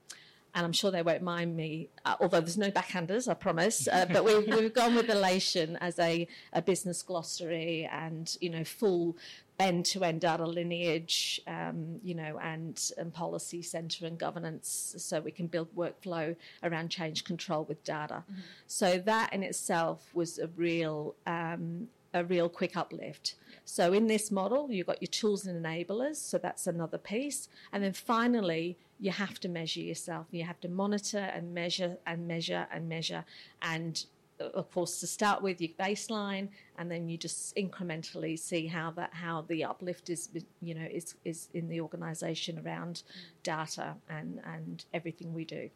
and 0.52 0.66
I'm 0.66 0.73
sure 0.73 0.90
they 0.90 1.02
won't 1.02 1.23
mind 1.23 1.57
me, 1.57 1.90
uh, 2.04 2.16
although 2.19 2.40
there's 2.40 2.59
no 2.59 2.73
backhanders, 2.73 3.28
I 3.28 3.35
promise. 3.35 3.87
Uh, 3.87 4.07
but 4.12 4.25
we, 4.25 4.37
we've 4.57 4.75
gone 4.75 4.97
with 4.97 5.07
Alation 5.07 5.78
as 5.80 5.97
a, 6.00 6.26
a 6.52 6.61
business 6.61 7.02
glossary 7.04 7.88
and 7.92 8.37
you 8.40 8.50
know 8.50 8.64
full 8.64 9.16
end-to-end 9.61 10.23
data 10.23 10.47
lineage, 10.47 11.40
um, 11.47 12.00
you 12.02 12.14
know, 12.14 12.38
and, 12.42 12.90
and 12.97 13.12
policy 13.12 13.61
center 13.61 14.07
and 14.07 14.19
governance, 14.19 14.95
so 14.97 15.21
we 15.21 15.30
can 15.30 15.47
build 15.47 15.69
workflow 15.76 16.35
around 16.62 16.88
change 16.88 17.25
control 17.25 17.64
with 17.64 17.85
data. 17.85 18.25
So 18.66 18.99
that 18.99 19.35
in 19.35 19.42
itself 19.42 20.11
was 20.14 20.38
a 20.38 20.49
real 20.57 21.14
um, 21.26 21.88
a 22.12 22.25
real 22.25 22.49
quick 22.49 22.76
uplift. 22.76 23.35
So 23.64 23.93
in 23.93 24.07
this 24.07 24.31
model, 24.31 24.71
you've 24.71 24.87
got 24.87 25.00
your 25.00 25.09
tools 25.09 25.47
and 25.47 25.64
enablers, 25.64 26.17
so 26.17 26.38
that's 26.38 26.67
another 26.67 26.99
piece. 26.99 27.49
And 27.73 27.85
then 27.85 27.93
finally, 27.93 28.76
you 28.99 29.12
have 29.12 29.38
to 29.40 29.49
measure 29.49 29.81
yourself. 29.81 30.26
You 30.31 30.45
have 30.45 30.61
to 30.61 30.69
monitor 30.69 31.19
and 31.19 31.55
measure 31.55 31.97
and 32.07 32.26
measure 32.26 32.67
and 32.73 32.88
measure. 32.88 33.25
And 33.62 34.05
uh, 34.40 34.45
of 34.55 34.71
course, 34.73 34.99
to 35.00 35.07
start 35.07 35.43
with 35.43 35.61
your 35.61 35.71
baseline, 35.79 36.49
and 36.79 36.90
then 36.90 37.09
you 37.09 37.17
just 37.17 37.55
incrementally 37.57 38.38
see 38.38 38.67
how 38.67 38.90
that 38.93 39.14
how 39.14 39.45
the 39.49 39.64
uplift 39.64 40.11
is, 40.11 40.29
you 40.61 40.75
know, 40.75 40.87
is 40.90 41.14
is 41.25 41.49
in 41.55 41.69
the 41.69 41.81
organisation 41.81 42.59
around 42.64 43.02
data 43.43 43.95
and 44.09 44.40
and 44.45 44.85
everything 44.93 45.33
we 45.33 45.45
do. 45.45 45.71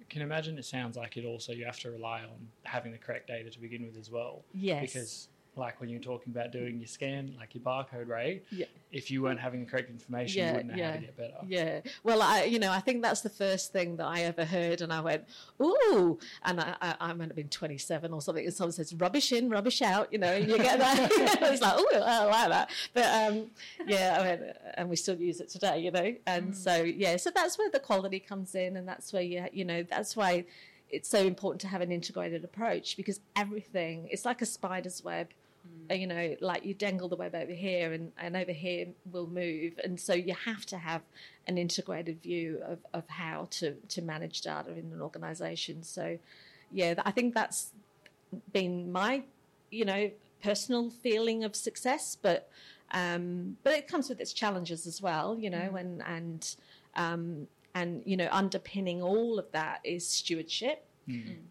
I 0.00 0.02
can 0.08 0.22
imagine 0.22 0.58
it 0.58 0.64
sounds 0.64 0.96
like 0.96 1.16
it 1.16 1.24
also 1.24 1.52
you 1.52 1.64
have 1.64 1.78
to 1.80 1.90
rely 1.90 2.22
on 2.22 2.48
having 2.64 2.90
the 2.90 2.98
correct 2.98 3.28
data 3.28 3.50
to 3.50 3.60
begin 3.60 3.86
with 3.86 3.96
as 3.96 4.10
well. 4.10 4.42
Yes. 4.52 4.80
Because 4.82 5.28
like 5.56 5.80
when 5.80 5.88
you're 5.90 6.00
talking 6.00 6.32
about 6.32 6.52
doing 6.52 6.78
your 6.78 6.86
scan, 6.86 7.34
like 7.38 7.54
your 7.54 7.62
barcode 7.62 8.08
rate, 8.08 8.44
Yeah. 8.50 8.66
if 8.92 9.10
you 9.10 9.22
weren't 9.22 9.40
having 9.40 9.64
the 9.64 9.70
correct 9.70 9.90
information, 9.90 10.38
Yeah, 10.38 10.48
you 10.50 10.56
wouldn't 10.56 10.76
know 10.76 10.84
how 10.84 10.92
to 10.92 10.98
get 10.98 11.16
better. 11.16 11.34
Yeah. 11.46 11.80
Well, 12.04 12.22
I, 12.22 12.44
you 12.44 12.58
know, 12.58 12.70
I 12.70 12.80
think 12.80 13.02
that's 13.02 13.20
the 13.20 13.30
first 13.30 13.72
thing 13.72 13.96
that 13.96 14.06
I 14.06 14.22
ever 14.22 14.44
heard, 14.44 14.80
and 14.80 14.92
I 14.92 15.00
went, 15.00 15.24
"Ooh!" 15.60 16.18
And 16.44 16.60
I, 16.60 16.76
I, 16.80 16.94
I 17.00 17.12
might 17.12 17.28
have 17.28 17.36
been 17.36 17.48
27 17.48 18.12
or 18.12 18.22
something, 18.22 18.44
and 18.44 18.54
someone 18.54 18.72
says, 18.72 18.94
"Rubbish 18.94 19.32
in, 19.32 19.50
rubbish 19.50 19.82
out," 19.82 20.12
you 20.12 20.18
know, 20.18 20.32
and 20.32 20.48
you 20.48 20.56
get 20.56 20.78
that. 20.78 21.08
it's 21.42 21.60
like, 21.62 21.78
"Ooh, 21.78 21.88
I 21.98 22.24
like 22.24 22.48
that." 22.48 22.70
But 22.94 23.06
um, 23.32 23.50
yeah, 23.86 24.18
I 24.20 24.24
mean, 24.36 24.52
and 24.74 24.88
we 24.88 24.96
still 24.96 25.16
use 25.16 25.40
it 25.40 25.48
today, 25.48 25.80
you 25.80 25.90
know. 25.90 26.14
And 26.26 26.56
so 26.56 26.82
yeah, 26.82 27.16
so 27.16 27.30
that's 27.34 27.58
where 27.58 27.70
the 27.70 27.80
quality 27.80 28.20
comes 28.20 28.54
in, 28.54 28.76
and 28.76 28.86
that's 28.88 29.12
where 29.12 29.22
you, 29.22 29.44
you 29.52 29.64
know, 29.64 29.82
that's 29.82 30.16
why 30.16 30.44
it's 30.92 31.08
so 31.08 31.20
important 31.24 31.60
to 31.60 31.68
have 31.68 31.80
an 31.82 31.92
integrated 31.92 32.42
approach 32.42 32.96
because 32.96 33.20
everything 33.36 34.08
it's 34.10 34.24
like 34.24 34.42
a 34.42 34.46
spider's 34.46 35.04
web 35.04 35.28
uh, 35.90 35.94
you 35.94 36.06
know, 36.06 36.36
like 36.40 36.64
you 36.64 36.74
dangle 36.74 37.08
the 37.08 37.16
web 37.16 37.34
over 37.34 37.52
here 37.52 37.92
and, 37.92 38.12
and 38.18 38.36
over 38.36 38.52
here 38.52 38.86
will 39.10 39.26
move. 39.26 39.72
And 39.82 39.98
so 39.98 40.14
you 40.14 40.34
have 40.34 40.64
to 40.66 40.78
have 40.78 41.02
an 41.46 41.58
integrated 41.58 42.22
view 42.22 42.60
of, 42.64 42.78
of 42.94 43.08
how 43.08 43.48
to, 43.50 43.74
to 43.74 44.02
manage 44.02 44.42
data 44.42 44.70
in 44.70 44.92
an 44.92 45.00
organization. 45.02 45.82
So, 45.82 46.18
yeah, 46.72 46.94
I 47.04 47.10
think 47.10 47.34
that's 47.34 47.72
been 48.52 48.92
my, 48.92 49.24
you 49.70 49.84
know, 49.84 50.10
personal 50.42 50.90
feeling 50.90 51.44
of 51.44 51.54
success, 51.54 52.16
but 52.20 52.48
um, 52.92 53.56
but 53.62 53.74
it 53.74 53.86
comes 53.86 54.08
with 54.08 54.20
its 54.20 54.32
challenges 54.32 54.86
as 54.86 55.00
well, 55.00 55.38
you 55.38 55.50
know, 55.50 55.76
and 55.76 56.02
and 56.06 56.56
um, 56.96 57.46
and 57.74 58.02
you 58.04 58.16
know, 58.16 58.28
underpinning 58.30 59.02
all 59.02 59.38
of 59.38 59.50
that 59.52 59.80
is 59.84 60.06
stewardship. 60.06 60.84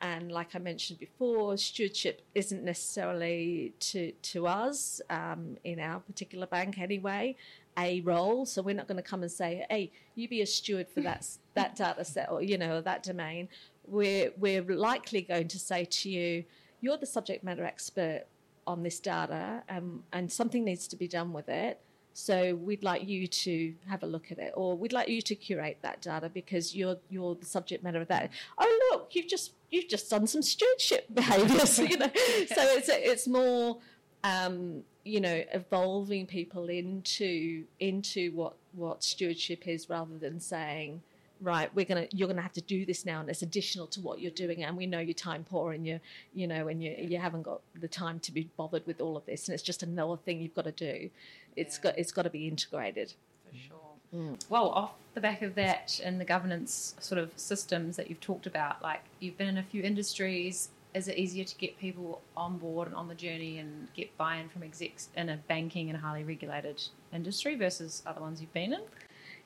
And 0.02 0.32
like 0.32 0.56
I 0.56 0.60
mentioned 0.60 1.00
before, 1.00 1.58
stewardship 1.58 2.22
isn't 2.36 2.64
necessarily 2.64 3.74
to 3.80 4.12
to 4.12 4.48
us 4.48 5.02
um, 5.10 5.58
in 5.64 5.80
our 5.80 6.00
particular 6.00 6.48
bank 6.48 6.80
anyway 6.80 7.36
a 7.78 8.02
role. 8.02 8.46
So 8.46 8.62
we're 8.62 8.76
not 8.76 8.88
going 8.88 8.98
to 8.98 9.10
come 9.10 9.22
and 9.22 9.32
say, 9.32 9.66
"Hey, 9.70 9.92
you 10.16 10.28
be 10.28 10.42
a 10.42 10.46
steward 10.46 10.88
for 10.90 11.02
that 11.02 11.28
that 11.56 11.76
data 11.76 12.06
set 12.06 12.30
or 12.32 12.42
you 12.42 12.58
know 12.58 12.82
that 12.82 13.04
domain." 13.04 13.50
We're 13.86 14.32
we're 14.38 14.64
likely 14.64 15.22
going 15.22 15.48
to 15.50 15.60
say 15.60 15.86
to 15.86 16.10
you, 16.10 16.46
"You're 16.82 16.98
the 16.98 17.06
subject 17.06 17.44
matter 17.44 17.64
expert 17.64 18.26
on 18.68 18.84
this 18.84 19.00
data, 19.00 19.64
um, 19.70 20.04
and 20.14 20.32
something 20.32 20.64
needs 20.64 20.88
to 20.90 20.96
be 20.96 21.08
done 21.08 21.34
with 21.34 21.50
it." 21.50 21.82
So 22.14 22.56
we'd 22.56 22.84
like 22.84 23.08
you 23.08 23.28
to 23.28 23.74
have 23.88 24.04
a 24.04 24.08
look 24.08 24.32
at 24.32 24.40
it, 24.40 24.54
or 24.56 24.76
we'd 24.76 24.94
like 24.94 25.08
you 25.08 25.22
to 25.22 25.36
curate 25.36 25.78
that 25.82 26.02
data 26.02 26.30
because 26.30 26.76
you're 26.76 26.98
you're 27.10 27.36
the 27.36 27.46
subject 27.46 27.84
matter 27.84 28.02
of 28.02 28.08
that. 28.10 28.32
Oh 28.58 28.90
look, 28.92 29.10
you've 29.14 29.28
just 29.28 29.54
you've 29.70 29.88
just 29.88 30.10
done 30.10 30.28
some 30.28 30.42
stewardship 30.42 31.06
behaviours, 31.14 31.80
you 31.80 31.98
know. 31.98 32.12
So 32.48 32.62
it's 32.78 32.90
it's 32.90 33.28
more 33.28 33.78
um, 34.24 34.84
you 35.04 35.22
know, 35.22 35.44
evolving 35.54 36.26
people 36.26 36.70
into 36.70 37.64
into 37.80 38.32
what 38.34 38.56
what 38.74 39.04
stewardship 39.04 39.68
is, 39.68 39.90
rather 39.90 40.18
than 40.18 40.40
saying, 40.40 41.02
right, 41.42 41.74
we're 41.76 41.86
gonna 41.86 42.08
you're 42.12 42.28
gonna 42.28 42.42
have 42.42 42.54
to 42.54 42.62
do 42.62 42.86
this 42.86 43.06
now, 43.06 43.20
and 43.22 43.30
it's 43.30 43.42
additional 43.42 43.88
to 43.88 44.02
what 44.02 44.20
you're 44.20 44.32
doing, 44.32 44.64
and 44.64 44.76
we 44.78 44.86
know 44.86 45.00
you're 45.00 45.14
time 45.14 45.44
poor, 45.50 45.74
and 45.74 45.86
you 45.86 46.00
you 46.34 46.48
know, 46.48 46.68
and 46.68 46.84
you 46.84 46.96
you 46.98 47.18
haven't 47.18 47.44
got 47.44 47.62
the 47.80 47.88
time 47.88 48.20
to 48.22 48.32
be 48.32 48.50
bothered 48.58 48.86
with 48.86 49.02
all 49.02 49.18
of 49.18 49.26
this, 49.26 49.48
and 49.48 49.54
it's 49.54 49.64
just 49.64 49.84
another 49.84 50.18
thing 50.18 50.42
you've 50.42 50.56
got 50.56 50.66
to 50.66 50.72
do. 50.72 51.10
It's 51.56 51.78
Yeah. 51.78 51.84
got 51.84 52.00
it's 52.00 52.12
got 52.12 52.24
to 52.24 52.30
be 52.30 52.48
integrated. 52.48 53.14
for 53.46 53.56
mm. 53.56 53.60
sure. 53.68 53.78
Mm. 54.14 54.50
Well, 54.50 54.70
off 54.70 54.92
the 55.14 55.22
back 55.22 55.42
of 55.42 55.56
that 55.56 56.00
and 56.04 56.20
the 56.20 56.26
governance 56.26 56.96
sort 57.00 57.20
of 57.20 57.32
systems 57.36 57.96
that 57.98 58.10
you've 58.10 58.20
talked 58.22 58.48
about, 58.48 58.82
like 58.82 59.02
you've 59.20 59.38
been 59.38 59.48
in 59.48 59.58
a 59.58 59.64
few 59.64 59.84
industries, 59.84 60.70
is 60.96 61.08
it 61.08 61.18
easier 61.18 61.44
to 61.44 61.56
get 61.58 61.78
people 61.78 62.22
on 62.36 62.58
board 62.58 62.88
and 62.88 62.96
on 62.96 63.08
the 63.08 63.14
journey 63.16 63.60
and 63.60 63.88
get 63.94 64.16
buy-in 64.18 64.50
from 64.50 64.64
execs 64.64 65.10
in 65.16 65.30
a 65.30 65.38
banking 65.48 65.90
and 65.90 66.00
highly 66.00 66.24
regulated 66.24 66.82
industry 67.14 67.56
versus 67.56 68.02
other 68.08 68.22
ones 68.22 68.42
you've 68.42 68.54
been 68.54 68.74
in? 68.74 68.82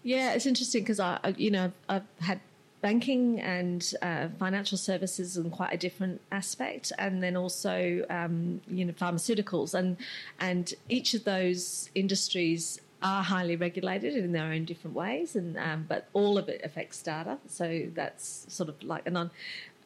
Yeah, 0.04 0.34
it's 0.34 0.46
interesting 0.46 0.84
because 0.84 1.00
I, 1.00 1.34
you 1.38 1.50
know, 1.50 1.72
I've 1.88 2.04
had 2.20 2.42
banking 2.82 3.40
and 3.40 3.94
uh, 4.02 4.28
financial 4.38 4.78
services 4.78 5.38
in 5.38 5.50
quite 5.50 5.74
a 5.74 5.78
different 5.78 6.20
aspect, 6.32 6.92
and 7.00 7.24
then 7.24 7.36
also 7.38 8.06
um, 8.10 8.62
you 8.68 8.86
know 8.86 8.94
pharmaceuticals, 8.94 9.74
and 9.74 9.98
and 10.40 10.74
each 10.90 11.14
of 11.14 11.24
those 11.24 11.90
industries 11.96 12.82
are 13.02 13.24
highly 13.24 13.56
regulated 13.56 14.16
in 14.16 14.34
their 14.34 14.46
own 14.46 14.66
different 14.66 14.96
ways, 14.96 15.36
and 15.36 15.58
um, 15.58 15.86
but 15.88 16.08
all 16.14 16.38
of 16.38 16.50
it 16.50 16.62
affects 16.64 17.02
data, 17.02 17.38
so 17.48 17.88
that's 17.94 18.46
sort 18.50 18.70
of 18.70 18.84
like 18.84 19.08
an 19.08 19.16
on. 19.18 19.32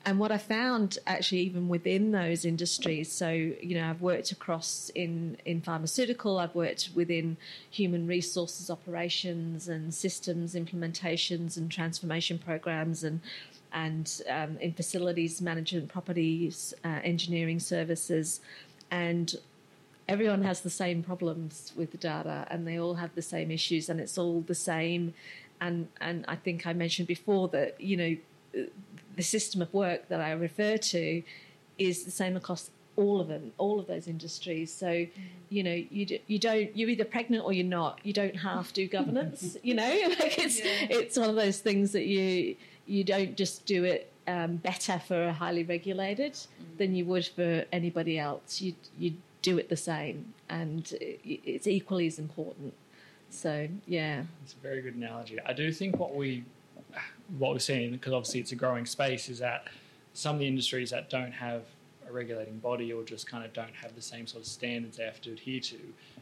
And 0.08 0.20
what 0.20 0.32
I 0.32 0.38
found 0.38 1.00
actually, 1.06 1.42
even 1.42 1.68
within 1.68 2.12
those 2.12 2.46
industries, 2.46 3.12
so 3.12 3.30
you 3.30 3.76
know, 3.76 3.90
I've 3.90 4.02
worked 4.02 4.32
across 4.32 4.90
in 4.96 5.36
in 5.44 5.60
pharmaceutical, 5.60 6.40
I've 6.40 6.56
worked 6.56 6.92
within 6.96 7.36
human 7.70 8.08
resources 8.08 8.70
operations 8.70 9.68
and 9.68 9.94
systems 9.94 10.56
implementations 10.56 11.58
and 11.58 11.70
transformation 11.70 12.40
programs, 12.40 13.04
and 13.04 13.20
and 13.74 14.22
um, 14.30 14.58
in 14.60 14.72
facilities 14.72 15.42
management, 15.42 15.90
properties, 15.90 16.74
uh, 16.86 17.02
engineering 17.04 17.60
services, 17.60 18.40
and 18.90 19.36
everyone 20.08 20.42
has 20.44 20.62
the 20.62 20.70
same 20.70 21.04
problems 21.04 21.74
with 21.76 21.92
the 21.92 21.98
data 21.98 22.48
and 22.50 22.66
they 22.66 22.80
all 22.80 22.94
have 22.94 23.14
the 23.16 23.22
same 23.22 23.52
issues 23.52 23.90
and 23.90 24.00
it's 24.00 24.18
all 24.18 24.40
the 24.40 24.56
same. 24.56 25.14
And 25.60 25.90
and 26.00 26.24
I 26.30 26.38
think 26.38 26.66
I 26.66 26.72
mentioned 26.72 27.10
before 27.10 27.50
that 27.50 27.82
you 27.82 27.98
know 27.98 28.16
the 28.54 29.24
system 29.24 29.62
of 29.62 29.74
work 29.74 30.10
that 30.10 30.22
I 30.22 30.32
refer 30.32 30.77
to 30.77 31.24
is 31.77 32.04
the 32.06 32.12
same 32.12 32.36
across 32.36 32.70
all 32.96 33.22
of 33.22 33.27
them 33.27 33.51
all 33.58 33.80
of 33.80 33.88
those 33.88 34.08
industries. 34.08 34.74
So 34.74 35.06
you 35.50 35.63
know 35.63 35.84
you 35.89 36.06
d- 36.06 36.22
you 36.27 36.39
don't 36.39 36.75
you're 36.75 36.89
either 36.89 37.06
pregnant 37.06 37.46
or 37.46 37.54
you're 37.54 37.66
not. 37.66 38.00
You 38.04 38.13
don't 38.13 38.36
half 38.36 38.74
do 38.74 38.88
governance 38.88 39.58
you 39.63 39.75
know? 39.75 39.84
Like 40.20 40.38
it's 40.39 40.60
it's 40.63 41.18
one 41.18 41.30
of 41.30 41.36
those 41.36 41.60
things 41.60 41.92
that 41.92 42.06
you 42.06 42.56
you 42.86 43.04
don't 43.04 43.38
just 43.38 43.66
do 43.66 43.84
it 43.84 44.12
um, 44.27 44.58
better 44.58 45.00
for 45.00 45.27
a 45.27 45.34
highly 45.34 45.63
regulated 45.63 46.38
than 46.77 46.96
you 46.96 47.06
would 47.06 47.25
for 47.27 47.66
anybody 47.72 48.18
else. 48.20 48.62
You 48.62 48.74
you 48.98 49.13
do 49.42 49.58
it 49.58 49.70
the 49.70 49.77
same 49.77 50.34
and 50.50 50.92
it's 51.00 51.68
equally 51.68 52.08
as 52.08 52.20
important. 52.20 52.74
So 53.30 53.68
yeah. 53.86 54.24
It's 54.44 54.54
a 54.54 54.58
very 54.58 54.82
good 54.82 54.96
analogy. 54.96 55.38
I 55.46 55.54
do 55.54 55.72
think 55.72 55.98
what 55.98 56.16
we 56.16 56.44
what 57.38 57.51
we're 57.51 57.60
seeing 57.60 57.91
because 57.91 58.13
obviously 58.13 58.39
it's 58.39 58.51
a 58.51 58.55
growing 58.55 58.86
space 58.86 59.29
is 59.29 59.39
that 59.39 59.67
some 60.13 60.36
of 60.36 60.39
the 60.39 60.48
industries 60.48 60.89
that 60.91 61.10
don't 61.10 61.31
have 61.31 61.63
a 62.07 62.12
regulating 62.12 62.57
body 62.60 62.91
or 62.93 63.03
just 63.03 63.27
kind 63.27 63.43
of 63.46 63.53
don't 63.53 63.74
have 63.74 63.93
the 63.96 64.01
same 64.01 64.25
sort 64.25 64.43
of 64.43 64.50
standards 64.50 64.98
they 64.98 65.03
have 65.03 65.22
to 65.22 65.31
adhere 65.31 65.60
to. 65.60 65.77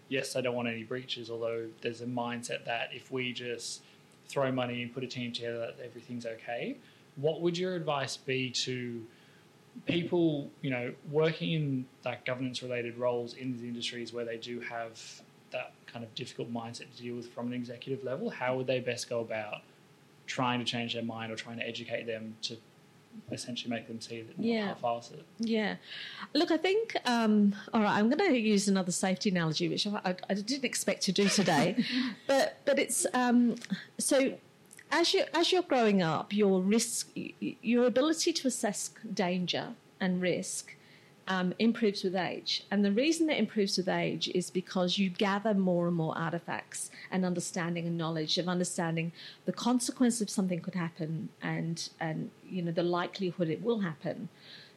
Yes, 0.09 0.33
they 0.33 0.41
don't 0.41 0.55
want 0.55 0.67
any 0.67 0.83
breaches, 0.83 1.29
although 1.29 1.67
there's 1.81 2.01
a 2.01 2.05
mindset 2.05 2.65
that 2.65 2.89
if 2.91 3.11
we 3.11 3.33
just 3.33 3.81
throw 4.27 4.51
money 4.51 4.81
and 4.81 4.93
put 4.93 5.03
a 5.03 5.07
team 5.07 5.31
together, 5.31 5.59
that 5.59 5.77
everything's 5.83 6.25
okay. 6.25 6.77
What 7.15 7.41
would 7.41 7.57
your 7.57 7.75
advice 7.75 8.17
be 8.17 8.49
to 8.51 9.01
people, 9.85 10.49
you 10.61 10.69
know, 10.69 10.93
working 11.11 11.51
in 11.53 11.85
like 12.03 12.25
governance 12.25 12.61
related 12.63 12.97
roles 12.97 13.33
in 13.35 13.53
these 13.53 13.63
industries 13.63 14.13
where 14.13 14.25
they 14.25 14.37
do 14.37 14.59
have 14.61 14.99
that 15.51 15.73
kind 15.87 16.03
of 16.03 16.13
difficult 16.15 16.53
mindset 16.53 16.93
to 16.95 17.01
deal 17.01 17.15
with 17.15 17.31
from 17.31 17.47
an 17.47 17.53
executive 17.53 18.03
level? 18.03 18.29
How 18.29 18.55
would 18.57 18.67
they 18.67 18.79
best 18.79 19.09
go 19.09 19.21
about 19.21 19.61
trying 20.27 20.59
to 20.59 20.65
change 20.65 20.93
their 20.93 21.03
mind 21.03 21.31
or 21.31 21.35
trying 21.35 21.57
to 21.57 21.67
educate 21.67 22.05
them 22.05 22.35
to 22.43 22.57
essentially 23.31 23.69
make 23.73 23.87
them 23.87 23.99
see 24.01 24.21
that 24.21 24.37
Yeah. 24.37 24.67
half-ass 24.67 25.11
it? 25.11 25.25
Yeah. 25.39 25.75
Look, 26.33 26.51
I 26.51 26.57
think, 26.57 26.95
um, 27.05 27.55
all 27.73 27.81
right, 27.81 27.97
I'm 27.97 28.09
going 28.09 28.29
to 28.31 28.37
use 28.37 28.67
another 28.67 28.91
safety 28.91 29.29
analogy, 29.29 29.69
which 29.69 29.87
I, 29.87 30.01
I, 30.03 30.15
I 30.29 30.33
didn't 30.33 30.65
expect 30.65 31.03
to 31.03 31.11
do 31.11 31.27
today. 31.29 31.83
but 32.27 32.57
but 32.65 32.77
it's 32.79 33.05
um, 33.13 33.55
so 33.97 34.33
as, 34.91 35.13
you, 35.13 35.23
as 35.33 35.51
you're 35.51 35.61
growing 35.61 36.01
up, 36.01 36.33
your 36.33 36.61
risk, 36.61 37.09
your 37.15 37.85
ability 37.85 38.33
to 38.33 38.47
assess 38.47 38.91
danger 39.13 39.69
and 39.99 40.21
risk 40.21 40.74
um, 41.27 41.53
improves 41.59 42.03
with 42.03 42.15
age. 42.15 42.65
And 42.71 42.85
the 42.85 42.91
reason 42.91 43.29
it 43.29 43.39
improves 43.39 43.77
with 43.77 43.87
age 43.87 44.27
is 44.29 44.49
because 44.49 44.97
you 44.97 45.09
gather 45.09 45.53
more 45.53 45.87
and 45.87 45.95
more 45.95 46.17
artifacts 46.17 46.91
and 47.11 47.25
understanding 47.25 47.87
and 47.87 47.97
knowledge 47.97 48.37
of 48.37 48.47
understanding 48.47 49.11
the 49.45 49.53
consequence 49.53 50.21
of 50.21 50.29
something 50.29 50.59
could 50.59 50.75
happen 50.75 51.29
and, 51.41 51.89
and 51.99 52.29
you 52.47 52.61
know, 52.61 52.71
the 52.71 52.83
likelihood 52.83 53.49
it 53.49 53.63
will 53.63 53.79
happen. 53.79 54.29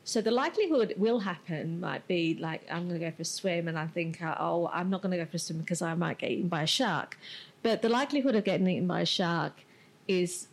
So 0.04 0.22
the 0.22 0.30
likelihood 0.30 0.92
it 0.92 0.98
will 0.98 1.18
happen 1.20 1.80
might 1.80 2.08
be 2.08 2.38
like 2.40 2.62
I'm 2.70 2.88
going 2.88 2.98
to 2.98 3.10
go 3.10 3.14
for 3.14 3.22
a 3.22 3.26
swim 3.26 3.68
and 3.68 3.78
I 3.78 3.86
think 3.86 4.20
oh 4.22 4.70
I'm 4.72 4.88
not 4.88 5.02
going 5.02 5.10
to 5.10 5.18
go 5.18 5.26
for 5.26 5.36
a 5.36 5.38
swim 5.38 5.58
because 5.58 5.82
I 5.82 5.92
might 5.94 6.16
get 6.16 6.30
eaten 6.30 6.48
by 6.48 6.62
a 6.62 6.66
shark, 6.66 7.18
but 7.62 7.82
the 7.82 7.90
likelihood 7.90 8.34
of 8.34 8.44
getting 8.44 8.66
eaten 8.68 8.86
by 8.86 9.02
a 9.02 9.06
shark 9.06 9.52
is 10.06 10.48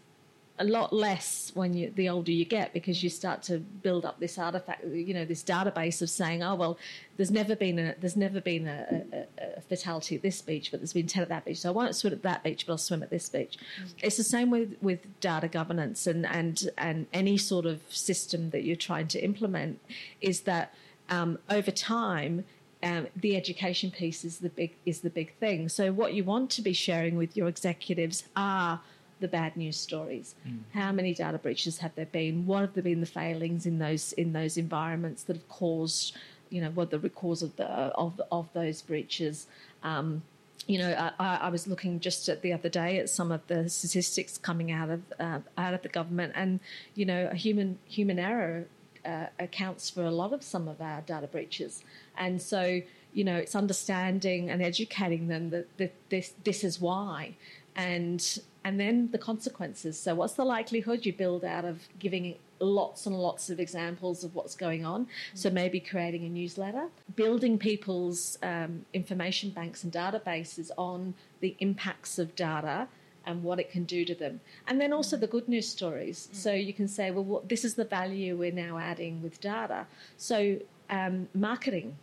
a 0.57 0.63
lot 0.63 0.93
less 0.93 1.51
when 1.53 1.73
you 1.73 1.91
the 1.95 2.07
older 2.07 2.31
you 2.31 2.45
get 2.45 2.71
because 2.71 3.03
you 3.03 3.09
start 3.09 3.43
to 3.43 3.59
build 3.59 4.05
up 4.05 4.19
this 4.19 4.37
artifact 4.37 4.85
you 4.85 5.13
know 5.13 5.25
this 5.25 5.43
database 5.43 6.01
of 6.01 6.09
saying 6.09 6.41
oh 6.41 6.55
well 6.55 6.77
there's 7.17 7.31
never 7.31 7.55
been 7.55 7.77
a 7.77 7.95
there's 7.99 8.15
never 8.15 8.39
been 8.39 8.65
a, 8.65 9.03
a, 9.37 9.57
a 9.57 9.61
fatality 9.61 10.15
at 10.15 10.21
this 10.21 10.41
beach 10.41 10.71
but 10.71 10.79
there's 10.79 10.93
been 10.93 11.07
10 11.07 11.23
at 11.23 11.29
that 11.29 11.43
beach 11.43 11.59
so 11.59 11.69
I 11.69 11.73
won't 11.73 11.95
swim 11.95 12.13
at 12.13 12.23
that 12.23 12.43
beach 12.43 12.65
but 12.65 12.73
I'll 12.73 12.77
swim 12.77 13.03
at 13.03 13.09
this 13.09 13.27
beach 13.27 13.57
it's 14.01 14.15
the 14.15 14.23
same 14.23 14.49
with 14.49 14.75
with 14.81 15.19
data 15.19 15.49
governance 15.49 16.07
and 16.07 16.25
and 16.25 16.69
and 16.77 17.07
any 17.11 17.37
sort 17.37 17.65
of 17.65 17.81
system 17.89 18.51
that 18.51 18.63
you're 18.63 18.77
trying 18.77 19.07
to 19.09 19.19
implement 19.19 19.81
is 20.21 20.41
that 20.41 20.73
um, 21.09 21.37
over 21.49 21.69
time 21.69 22.45
um, 22.81 23.07
the 23.15 23.35
education 23.35 23.89
piece 23.89 24.23
is 24.23 24.39
the 24.39 24.49
big 24.49 24.75
is 24.85 25.01
the 25.01 25.09
big 25.09 25.33
thing. 25.35 25.69
So 25.69 25.91
what 25.91 26.13
you 26.13 26.23
want 26.23 26.51
to 26.51 26.61
be 26.61 26.73
sharing 26.73 27.17
with 27.17 27.35
your 27.35 27.47
executives 27.47 28.25
are 28.35 28.81
the 29.19 29.28
bad 29.28 29.56
news 29.56 29.78
stories. 29.78 30.36
How 30.73 30.91
many 30.91 31.13
data 31.13 31.38
breaches 31.38 31.80
have 31.80 31.95
there 31.95 32.06
been? 32.06 32.45
What 32.45 32.62
have 32.62 32.73
there 32.73 32.84
been 32.84 32.99
the 32.99 33.06
failings 33.06 33.65
in 33.65 33.80
those 33.80 34.13
in 34.13 34.34
those 34.34 34.58
environments 34.58 35.23
that 35.23 35.36
have 35.36 35.49
caused, 35.49 36.15
you 36.49 36.62
know, 36.62 36.69
what 36.71 36.89
the 36.91 36.99
cause 37.10 37.41
of 37.41 37.56
the 37.56 37.65
of 37.65 38.21
of 38.32 38.49
those 38.54 38.82
breaches? 38.82 39.47
Um, 39.84 40.23
you 40.67 40.80
know, 40.80 41.12
I- 41.19 41.38
I, 41.43 41.49
was 41.49 41.67
looking 41.67 41.99
just 41.99 42.28
at 42.28 42.41
the 42.41 42.51
other 42.51 42.69
day 42.69 42.97
at 42.97 43.08
some 43.08 43.32
of 43.32 43.45
the 43.45 43.69
statistics 43.69 44.38
coming 44.39 44.71
out 44.71 44.89
of 44.89 45.01
uh, 45.19 45.39
out 45.58 45.73
of 45.75 45.84
the 45.84 45.89
government, 45.89 46.34
and 46.36 46.60
you 46.95 47.06
know, 47.06 47.30
a 47.32 47.36
human 47.36 47.78
human 47.86 48.17
error 48.17 48.65
uh, 49.06 49.28
accounts 49.38 49.91
for 49.91 50.04
a 50.04 50.12
lot 50.12 50.34
of 50.34 50.41
some 50.41 50.67
of 50.67 50.82
our 50.82 51.01
data 51.01 51.28
breaches, 51.28 51.84
and 52.17 52.41
so 52.41 52.82
you 53.13 53.23
know, 53.23 53.38
it's 53.38 53.56
understanding 53.56 54.49
and 54.49 54.62
educating 54.62 55.30
them 55.30 55.49
that, 55.51 55.78
that 55.78 55.93
this 56.10 56.34
this 56.43 56.63
is 56.63 56.82
why, 56.82 57.36
and 57.75 58.39
and 58.65 58.80
then 58.80 59.10
the 59.12 59.19
consequences. 59.19 59.97
So, 59.97 60.15
what's 60.15 60.34
the 60.34 60.43
likelihood 60.43 61.06
you 61.06 61.13
build 61.13 61.45
out 61.45 61.65
of 61.65 61.88
giving 61.99 62.36
lots 62.60 63.06
and 63.06 63.15
lots 63.15 63.51
of 63.51 63.60
examples 63.60 64.23
of 64.23 64.34
what's 64.34 64.56
going 64.56 64.84
on? 64.84 65.08
So, 65.36 65.51
maybe 65.51 65.80
creating 65.80 66.25
a 66.25 66.30
newsletter, 66.30 66.88
building 67.15 67.60
people's 67.60 68.39
um, 68.41 68.86
information 68.91 69.51
banks 69.51 69.84
and 69.84 69.93
databases 69.93 70.71
on 70.78 71.13
the 71.41 71.56
impacts 71.60 72.17
of 72.17 72.36
data 72.36 72.88
and 73.28 73.43
what 73.43 73.60
it 73.60 73.69
can 73.69 73.84
do 73.84 74.04
to 74.04 74.15
them. 74.15 74.41
And 74.67 74.82
then 74.82 74.91
also 74.91 75.15
the 75.15 75.28
good 75.28 75.47
news 75.47 75.67
stories. 75.67 76.30
So 76.32 76.54
you 76.54 76.73
can 76.73 76.88
say, 76.88 77.10
well, 77.10 77.23
what, 77.23 77.49
this 77.49 77.65
is 77.65 77.73
the 77.73 77.84
value 77.84 78.38
we're 78.38 78.51
now 78.51 78.78
adding 78.78 79.23
with 79.23 79.41
data. 79.41 79.88
So 80.15 80.60
um, 80.91 81.28
marketing. 81.34 81.97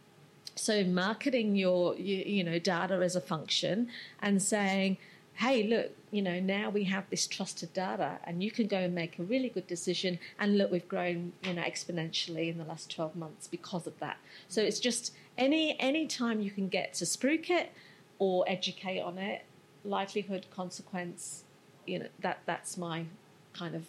So 0.57 0.83
marketing 0.83 1.55
your, 1.55 1.95
you, 1.95 2.17
you 2.27 2.43
know, 2.43 2.59
data 2.59 2.95
as 2.95 3.15
a 3.15 3.21
function 3.21 3.89
and 4.21 4.43
saying, 4.43 4.99
hey, 5.43 5.65
look, 5.65 5.91
you 6.13 6.23
know, 6.23 6.39
now 6.39 6.71
we 6.71 6.85
have 6.85 7.11
this 7.11 7.27
trusted 7.27 7.73
data 7.73 8.17
and 8.23 8.45
you 8.45 8.51
can 8.53 8.69
go 8.69 8.77
and 8.77 8.95
make 8.95 9.19
a 9.19 9.25
really 9.25 9.49
good 9.49 9.67
decision. 9.67 10.17
And 10.39 10.57
look, 10.57 10.71
we've 10.71 10.87
grown, 10.87 11.33
you 11.43 11.55
know, 11.55 11.63
exponentially 11.63 12.49
in 12.49 12.59
the 12.59 12.65
last 12.65 12.95
12 12.95 13.17
months 13.17 13.49
because 13.49 13.89
of 13.89 13.99
that. 13.99 14.19
So 14.47 14.63
it's 14.63 14.79
just 14.79 15.13
any, 15.37 15.77
any 15.81 16.07
time 16.07 16.41
you 16.41 16.53
can 16.53 16.69
get 16.69 16.95
to 16.95 17.05
spruik 17.05 17.51
it 17.51 17.73
or 18.21 18.45
educate 18.47 19.01
on 19.01 19.19
it, 19.19 19.45
likelihood, 19.85 20.47
consequence, 20.55 21.43
you 21.87 21.99
know, 21.99 22.09
that 22.21 22.39
that's 22.47 22.77
my 22.77 23.07
kind 23.53 23.75
of 23.75 23.87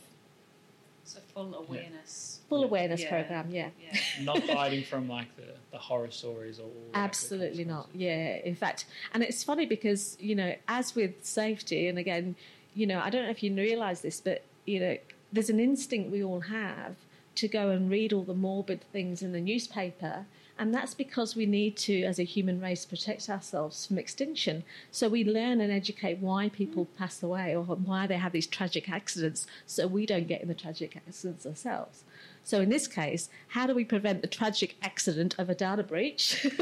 So 1.06 1.20
full 1.34 1.54
awareness. 1.56 2.40
full 2.50 2.62
Yeah. 2.62 2.66
awareness 2.68 3.02
Yeah. 3.02 3.10
program. 3.10 3.52
Yeah. 3.52 3.70
Yeah. 3.82 4.00
Not 4.22 4.42
hiding 4.50 4.84
from 4.84 5.08
like 5.10 5.36
the, 5.36 5.54
the 5.72 5.78
horror 5.78 6.12
stories 6.12 6.60
or 6.60 6.70
the 6.92 6.98
Absolutely 6.98 7.66
not. 7.66 7.84
consequences. 7.92 8.02
Yeah, 8.02 8.36
in 8.50 8.56
fact, 8.56 8.86
and 9.14 9.22
it's 9.24 9.44
funny 9.44 9.66
because 9.66 10.18
you 10.20 10.36
know, 10.36 10.56
as 10.68 10.96
with 10.96 11.24
safety, 11.26 11.88
and 11.88 11.98
again, 12.00 12.36
you 12.74 12.88
know, 12.88 13.00
I 13.00 13.10
don't 13.10 13.24
know 13.24 13.30
if 13.32 13.44
you 13.44 13.54
realise 13.54 14.02
this, 14.02 14.22
but 14.22 14.44
you 14.66 14.80
know, 14.80 14.98
there's 15.32 15.50
an 15.50 15.60
instinct 15.60 16.12
we 16.12 16.24
all 16.24 16.40
have 16.42 16.96
to 17.36 17.48
go 17.48 17.70
and 17.70 17.90
read 17.90 18.14
all 18.14 18.24
the 18.24 18.34
morbid 18.34 18.84
things 18.92 19.22
in 19.22 19.32
the 19.32 19.42
newspaper. 19.42 20.26
And 20.58 20.74
that's 20.74 20.94
because 20.94 21.36
we 21.36 21.48
need 21.48 21.76
to, 21.78 22.04
as 22.04 22.20
a 22.20 22.24
human 22.24 22.62
race, 22.62 22.86
protect 22.86 23.28
ourselves 23.28 23.88
from 23.88 23.98
extinction. 23.98 24.64
So 24.92 25.10
we 25.10 25.24
learn 25.24 25.60
and 25.60 25.72
educate 25.72 26.20
why 26.20 26.50
people 26.50 26.86
pass 26.98 27.24
away 27.24 27.56
or 27.56 27.64
why 27.64 28.06
they 28.06 28.18
have 28.18 28.34
these 28.34 28.46
tragic 28.46 28.88
accidents 28.88 29.48
so 29.66 29.88
we 29.88 30.06
don't 30.06 30.28
get 30.28 30.42
in 30.42 30.48
the 30.48 30.54
tragic 30.54 30.96
accidents 30.96 31.48
ourselves. 31.48 32.04
So 32.44 32.62
in 32.62 32.70
this 32.70 32.88
case, 32.88 33.30
how 33.48 33.66
do 33.66 33.74
we 33.74 33.86
prevent 33.86 34.22
the 34.22 34.28
tragic 34.28 34.76
accident 34.82 35.34
of 35.40 35.50
a 35.50 35.56
data 35.56 35.82
breach? 35.82 36.46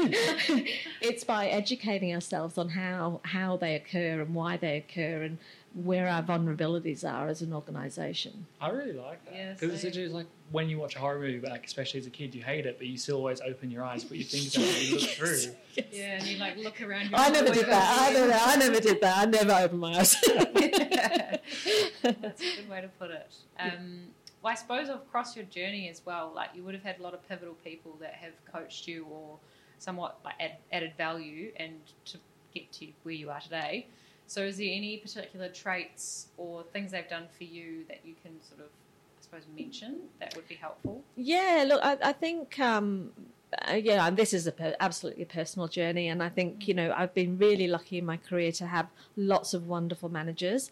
it's 1.00 1.24
by 1.24 1.48
educating 1.48 2.14
ourselves 2.14 2.56
on 2.56 2.70
how, 2.70 3.20
how 3.24 3.56
they 3.56 3.74
occur 3.74 4.20
and 4.20 4.34
why 4.34 4.56
they 4.56 4.76
occur 4.78 5.22
and 5.22 5.38
where 5.74 6.06
our 6.08 6.22
vulnerabilities 6.22 7.02
are 7.10 7.28
as 7.28 7.40
an 7.42 7.52
organisation. 7.52 8.46
I 8.60 8.68
really 8.70 8.92
like 8.92 9.24
that 9.24 9.34
Yeah, 9.34 9.52
because 9.54 9.80
same. 9.80 9.88
it's 9.88 9.96
just 9.96 10.12
like 10.12 10.26
when 10.50 10.68
you 10.68 10.78
watch 10.78 10.96
a 10.96 10.98
horror 10.98 11.18
movie, 11.18 11.46
like 11.48 11.64
especially 11.64 12.00
as 12.00 12.06
a 12.06 12.10
kid, 12.10 12.34
you 12.34 12.42
hate 12.42 12.66
it, 12.66 12.76
but 12.78 12.86
you 12.86 12.98
still 12.98 13.16
always 13.16 13.40
open 13.40 13.70
your 13.70 13.82
eyes, 13.82 14.04
put 14.04 14.18
your 14.18 14.26
fingers 14.26 14.56
out, 14.58 14.64
and 14.64 14.82
you 14.82 14.98
look 14.98 15.08
through. 15.16 15.38
Yeah, 15.90 16.18
and 16.18 16.26
you 16.26 16.38
like 16.38 16.56
look 16.58 16.80
around. 16.82 17.10
Your 17.10 17.18
I 17.18 17.30
never 17.30 17.52
did 17.54 17.66
that. 17.66 17.98
I 18.00 18.12
never, 18.12 18.32
I 18.32 18.56
never 18.56 18.80
did 18.80 19.00
that. 19.00 19.18
I 19.18 19.30
never 19.30 19.52
opened 19.52 19.80
my 19.80 19.98
eyes. 19.98 20.16
That's 22.02 22.40
a 22.40 22.56
good 22.56 22.68
way 22.68 22.80
to 22.80 22.88
put 22.98 23.10
it. 23.10 23.34
Um, 23.58 24.00
well, 24.42 24.52
I 24.52 24.56
suppose 24.56 24.88
across 24.88 25.36
your 25.36 25.44
journey 25.46 25.88
as 25.88 26.02
well, 26.04 26.32
like 26.34 26.50
you 26.54 26.62
would 26.64 26.74
have 26.74 26.82
had 26.84 26.98
a 27.00 27.02
lot 27.02 27.14
of 27.14 27.26
pivotal 27.28 27.54
people 27.64 27.96
that 28.00 28.14
have 28.14 28.32
coached 28.52 28.86
you 28.88 29.06
or 29.10 29.38
somewhat 29.78 30.18
like 30.24 30.34
add, 30.40 30.56
added 30.72 30.92
value 30.98 31.52
and 31.56 31.74
to 32.06 32.18
get 32.54 32.70
to 32.72 32.88
where 33.04 33.14
you 33.14 33.30
are 33.30 33.40
today. 33.40 33.86
So, 34.32 34.40
is 34.44 34.56
there 34.56 34.70
any 34.72 34.96
particular 34.96 35.50
traits 35.50 36.28
or 36.38 36.62
things 36.72 36.92
they've 36.92 37.06
done 37.06 37.26
for 37.36 37.44
you 37.44 37.84
that 37.88 38.00
you 38.02 38.14
can 38.22 38.42
sort 38.42 38.60
of, 38.60 38.68
I 38.68 39.20
suppose, 39.20 39.42
mention 39.54 40.08
that 40.20 40.34
would 40.34 40.48
be 40.48 40.54
helpful? 40.54 41.02
Yeah, 41.16 41.66
look, 41.68 41.82
I, 41.84 41.98
I 42.02 42.12
think, 42.14 42.58
um, 42.58 43.10
uh, 43.68 43.74
yeah, 43.74 44.08
this 44.08 44.32
is 44.32 44.46
a 44.46 44.52
per- 44.52 44.74
absolutely 44.80 45.26
personal 45.26 45.68
journey, 45.68 46.08
and 46.08 46.22
I 46.22 46.30
think 46.30 46.66
you 46.66 46.72
know 46.72 46.94
I've 46.96 47.12
been 47.12 47.36
really 47.36 47.68
lucky 47.68 47.98
in 47.98 48.06
my 48.06 48.16
career 48.16 48.52
to 48.52 48.66
have 48.68 48.88
lots 49.18 49.52
of 49.52 49.66
wonderful 49.66 50.08
managers. 50.08 50.70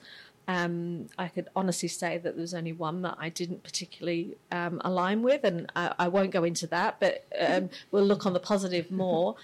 Um, 0.51 1.07
I 1.17 1.29
could 1.29 1.49
honestly 1.55 1.89
say 1.89 2.19
that 2.19 2.35
there 2.35 2.41
was 2.41 2.55
only 2.55 2.73
one 2.73 3.03
that 3.03 3.17
I 3.19 3.29
didn't 3.29 3.63
particularly 3.63 4.37
um, 4.51 4.81
align 4.85 5.23
with, 5.23 5.45
and 5.45 5.71
I, 5.77 5.95
I 5.97 6.09
won't 6.09 6.33
go 6.33 6.43
into 6.43 6.67
that, 6.69 6.99
but 6.99 7.25
um, 7.41 7.71
we'll 7.93 8.05
look 8.05 8.27
on 8.27 8.33
the 8.33 8.41
positive 8.41 8.91
more. 9.05 9.37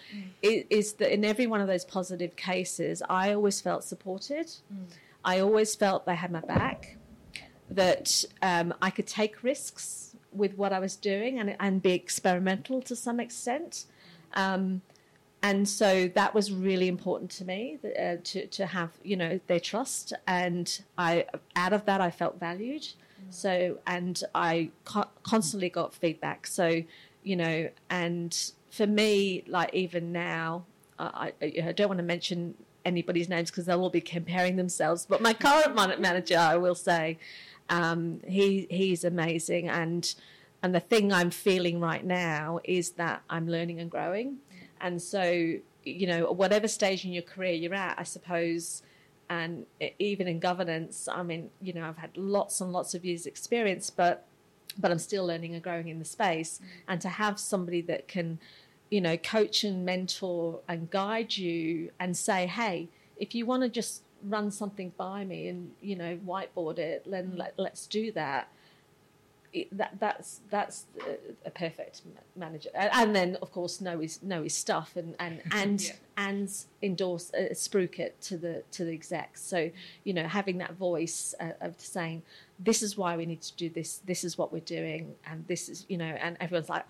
is, 0.42 0.64
is 0.68 0.92
that 0.94 1.12
in 1.12 1.24
every 1.24 1.46
one 1.46 1.60
of 1.60 1.68
those 1.68 1.84
positive 1.84 2.34
cases, 2.34 3.04
I 3.08 3.32
always 3.34 3.60
felt 3.60 3.84
supported. 3.84 4.50
I 5.24 5.38
always 5.38 5.76
felt 5.76 6.06
they 6.06 6.16
had 6.16 6.32
my 6.32 6.40
back 6.40 6.96
that 7.70 8.24
um, 8.42 8.74
I 8.82 8.90
could 8.90 9.06
take 9.06 9.44
risks 9.44 10.16
with 10.32 10.56
what 10.56 10.72
I 10.72 10.80
was 10.80 10.96
doing 10.96 11.38
and, 11.38 11.56
and 11.60 11.80
be 11.80 11.92
experimental 11.92 12.82
to 12.82 12.96
some 12.96 13.20
extent. 13.20 13.84
Um, 14.34 14.82
and 15.46 15.68
so 15.68 16.08
that 16.08 16.34
was 16.34 16.50
really 16.50 16.88
important 16.88 17.30
to 17.32 17.44
me 17.44 17.78
uh, 17.84 18.16
to, 18.24 18.48
to 18.48 18.66
have, 18.66 18.90
you 19.04 19.16
know, 19.16 19.38
their 19.46 19.60
trust. 19.60 20.12
And 20.26 20.66
I, 20.98 21.26
out 21.54 21.72
of 21.72 21.84
that, 21.84 22.00
I 22.00 22.10
felt 22.10 22.40
valued. 22.40 22.88
So, 23.30 23.78
and 23.86 24.20
I 24.34 24.70
co- 24.84 25.10
constantly 25.22 25.68
got 25.68 25.94
feedback. 25.94 26.48
So, 26.48 26.82
you 27.22 27.36
know, 27.36 27.70
and 27.88 28.36
for 28.70 28.88
me, 28.88 29.44
like 29.46 29.72
even 29.72 30.10
now, 30.10 30.64
I, 30.98 31.32
I, 31.40 31.52
I 31.68 31.72
don't 31.72 31.88
want 31.88 31.98
to 31.98 32.04
mention 32.04 32.54
anybody's 32.84 33.28
names 33.28 33.48
because 33.52 33.66
they'll 33.66 33.80
all 33.80 33.88
be 33.90 34.00
comparing 34.00 34.56
themselves. 34.56 35.06
But 35.08 35.22
my 35.22 35.32
current 35.32 36.00
manager, 36.00 36.38
I 36.38 36.56
will 36.56 36.74
say, 36.74 37.18
um, 37.68 38.20
he 38.26 38.66
he's 38.70 39.04
amazing, 39.04 39.68
and 39.68 40.12
and 40.62 40.74
the 40.74 40.80
thing 40.80 41.12
I'm 41.12 41.30
feeling 41.30 41.80
right 41.80 42.04
now 42.04 42.60
is 42.64 42.90
that 42.92 43.22
I'm 43.28 43.46
learning 43.48 43.80
and 43.80 43.90
growing, 43.90 44.38
and 44.80 45.00
so 45.00 45.54
you 45.84 46.06
know 46.06 46.30
whatever 46.32 46.68
stage 46.68 47.04
in 47.04 47.12
your 47.12 47.22
career 47.22 47.52
you're 47.52 47.74
at, 47.74 47.98
I 47.98 48.02
suppose. 48.02 48.82
And 49.28 49.66
even 49.98 50.28
in 50.28 50.38
governance, 50.38 51.08
I 51.10 51.24
mean, 51.24 51.50
you 51.60 51.72
know, 51.72 51.82
I've 51.82 51.96
had 51.96 52.16
lots 52.16 52.60
and 52.60 52.72
lots 52.72 52.94
of 52.94 53.04
years' 53.04 53.26
experience, 53.26 53.90
but 53.90 54.24
but 54.78 54.90
I'm 54.90 54.98
still 54.98 55.26
learning 55.26 55.54
and 55.54 55.62
growing 55.62 55.88
in 55.88 55.98
the 55.98 56.04
space. 56.04 56.58
Mm. 56.58 56.66
And 56.88 57.00
to 57.00 57.08
have 57.08 57.40
somebody 57.40 57.80
that 57.82 58.08
can, 58.08 58.38
you 58.90 59.00
know, 59.00 59.16
coach 59.16 59.64
and 59.64 59.84
mentor 59.84 60.60
and 60.68 60.90
guide 60.90 61.36
you 61.36 61.90
and 61.98 62.16
say, 62.16 62.46
hey, 62.46 62.88
if 63.16 63.34
you 63.34 63.46
want 63.46 63.62
to 63.62 63.68
just 63.68 64.02
run 64.22 64.50
something 64.50 64.92
by 64.96 65.24
me 65.24 65.48
and 65.48 65.70
you 65.80 65.96
know 65.96 66.18
whiteboard 66.26 66.78
it, 66.78 67.04
then 67.10 67.32
mm. 67.32 67.38
let, 67.38 67.54
let's 67.56 67.86
do 67.86 68.12
that. 68.12 68.48
It, 69.52 69.76
that 69.76 69.98
that's 69.98 70.40
that's 70.50 70.84
a, 71.00 71.48
a 71.48 71.50
perfect 71.50 72.02
manager, 72.36 72.70
and 72.74 73.14
then 73.14 73.36
of 73.42 73.52
course 73.52 73.80
know 73.80 74.00
his 74.00 74.22
know 74.22 74.42
his 74.42 74.54
stuff 74.54 74.96
and 74.96 75.14
and 75.18 75.40
and 75.52 75.82
Yeah. 75.82 75.92
and 76.16 76.50
endorse 76.82 77.32
uh, 77.32 77.52
spruik 77.52 77.98
it 77.98 78.20
to 78.22 78.36
the 78.36 78.62
to 78.72 78.84
the 78.84 78.92
execs. 78.92 79.42
So 79.42 79.70
you 80.04 80.14
know 80.14 80.26
having 80.26 80.58
that 80.58 80.74
voice 80.74 81.34
uh, 81.40 81.52
of 81.60 81.80
saying 81.80 82.22
this 82.58 82.82
is 82.82 82.96
why 82.96 83.16
we 83.16 83.26
need 83.26 83.42
to 83.42 83.54
do 83.56 83.68
this, 83.68 84.00
this 84.06 84.24
is 84.24 84.38
what 84.38 84.52
we're 84.52 84.60
doing, 84.60 85.14
and 85.26 85.46
this 85.46 85.68
is 85.68 85.84
you 85.88 85.98
know, 85.98 86.04
and 86.20 86.36
everyone's 86.40 86.68
like, 86.70 86.84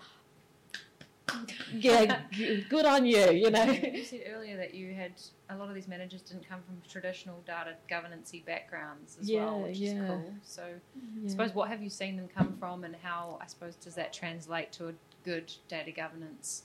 yeah, 1.73 2.21
g- 2.31 2.65
good 2.69 2.85
on 2.85 3.05
you, 3.05 3.31
you 3.31 3.49
know. 3.49 3.63
You 3.65 4.03
said 4.03 4.21
earlier 4.33 4.57
that 4.57 4.73
you 4.73 4.93
had 4.93 5.13
a 5.49 5.55
lot 5.57 5.69
of 5.69 5.75
these 5.75 5.87
managers 5.87 6.21
didn't 6.21 6.47
come 6.47 6.61
from 6.61 6.77
traditional 6.89 7.41
data 7.45 7.75
governance 7.89 8.33
backgrounds 8.45 9.17
as 9.19 9.31
well, 9.31 9.59
Yeah, 9.59 9.67
which 9.67 9.77
yeah. 9.77 9.91
is 10.03 10.07
cool. 10.07 10.33
So, 10.43 10.63
I 10.63 11.29
suppose 11.29 11.53
what 11.53 11.69
have 11.69 11.81
you 11.81 11.89
seen 11.89 12.15
them 12.17 12.27
come 12.33 12.55
from, 12.59 12.83
and 12.83 12.95
how 12.95 13.37
I 13.41 13.47
suppose 13.47 13.75
does 13.75 13.95
that 13.95 14.13
translate 14.13 14.71
to 14.73 14.89
a 14.89 14.93
good 15.23 15.51
data 15.67 15.91
governance 15.91 16.63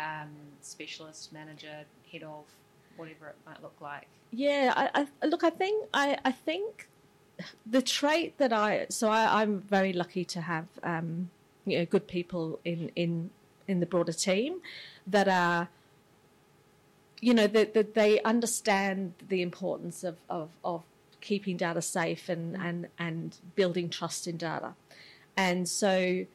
um, 0.00 0.30
specialist, 0.60 1.32
manager, 1.32 1.84
head 2.10 2.22
of, 2.22 2.44
whatever 2.96 3.28
it 3.28 3.36
might 3.46 3.62
look 3.62 3.80
like? 3.80 4.08
Yeah, 4.30 4.72
I, 4.76 5.06
I 5.22 5.26
look. 5.26 5.44
I 5.44 5.50
think 5.50 5.88
I, 5.94 6.18
I 6.24 6.32
think 6.32 6.88
the 7.66 7.82
trait 7.82 8.38
that 8.38 8.52
I 8.52 8.86
so 8.88 9.08
I, 9.10 9.42
I'm 9.42 9.60
very 9.60 9.92
lucky 9.92 10.24
to 10.26 10.40
have 10.42 10.66
um, 10.82 11.30
you 11.64 11.78
know 11.78 11.84
good 11.86 12.06
people 12.06 12.58
in 12.64 12.90
in 12.96 13.30
in 13.68 13.80
the 13.80 13.86
broader 13.86 14.12
team 14.12 14.60
that 15.06 15.28
are 15.28 15.68
you 17.20 17.32
know 17.32 17.46
that, 17.46 17.72
that 17.74 17.94
they 17.94 18.20
understand 18.22 19.14
the 19.28 19.42
importance 19.42 20.02
of, 20.02 20.16
of, 20.28 20.48
of 20.64 20.82
keeping 21.20 21.56
data 21.56 21.80
safe 21.80 22.28
and, 22.28 22.56
and 22.56 22.88
and 22.98 23.38
building 23.54 23.88
trust 23.88 24.26
in 24.26 24.36
data, 24.36 24.74
and 25.36 25.68
so 25.68 26.26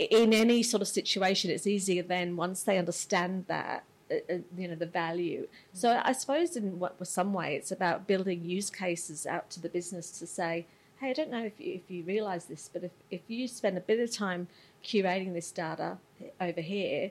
in 0.00 0.32
any 0.32 0.62
sort 0.62 0.80
of 0.80 0.88
situation, 0.88 1.50
it's 1.50 1.66
easier 1.66 2.02
then 2.02 2.34
once 2.36 2.62
they 2.62 2.78
understand 2.78 3.44
that, 3.48 3.84
uh, 4.10 4.14
uh, 4.32 4.38
you 4.56 4.66
know, 4.66 4.74
the 4.74 4.86
value. 4.86 5.46
So 5.74 6.00
I 6.02 6.12
suppose 6.12 6.56
in 6.56 6.78
what 6.78 7.06
some 7.06 7.34
way, 7.34 7.54
it's 7.54 7.70
about 7.70 8.06
building 8.06 8.42
use 8.42 8.70
cases 8.70 9.26
out 9.26 9.50
to 9.50 9.60
the 9.60 9.68
business 9.68 10.10
to 10.18 10.26
say, 10.26 10.66
hey, 11.00 11.10
I 11.10 11.12
don't 11.12 11.30
know 11.30 11.44
if 11.44 11.60
you, 11.60 11.74
if 11.74 11.90
you 11.90 12.02
realize 12.04 12.46
this, 12.46 12.70
but 12.72 12.82
if, 12.82 12.92
if 13.10 13.20
you 13.28 13.46
spend 13.46 13.76
a 13.76 13.82
bit 13.82 14.00
of 14.00 14.10
time 14.10 14.48
curating 14.84 15.34
this 15.34 15.50
data 15.50 15.98
over 16.40 16.60
here, 16.60 17.10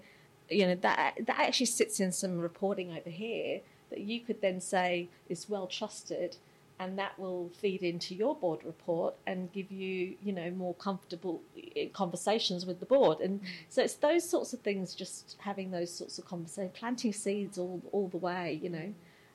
you 0.49 0.67
know, 0.67 0.75
that, 0.75 1.15
that 1.25 1.39
actually 1.39 1.65
sits 1.67 1.99
in 1.99 2.11
some 2.11 2.39
reporting 2.39 2.91
over 2.91 3.09
here 3.09 3.61
that 3.89 4.01
you 4.01 4.19
could 4.19 4.41
then 4.41 4.61
say 4.61 5.09
is 5.29 5.49
well 5.49 5.67
trusted 5.67 6.37
and 6.79 6.97
that 6.97 7.19
will 7.19 7.49
feed 7.59 7.83
into 7.83 8.15
your 8.15 8.35
board 8.35 8.63
report 8.63 9.13
and 9.27 9.51
give 9.51 9.71
you 9.71 10.15
you 10.23 10.31
know 10.31 10.49
more 10.51 10.73
comfortable 10.75 11.41
eh, 11.75 11.87
conversations 11.91 12.65
with 12.65 12.79
the 12.79 12.85
board 12.85 13.19
and 13.19 13.41
so 13.67 13.81
it's 13.81 13.95
those 13.95 14.27
sorts 14.27 14.53
of 14.53 14.59
things 14.61 14.93
just 14.93 15.35
having 15.39 15.71
those 15.71 15.91
sorts 15.91 16.19
of 16.19 16.25
conversations 16.25 16.71
planting 16.77 17.11
seeds 17.11 17.57
all 17.57 17.81
all 17.91 18.07
the 18.09 18.17
way 18.17 18.59
you 18.61 18.69
know 18.69 18.93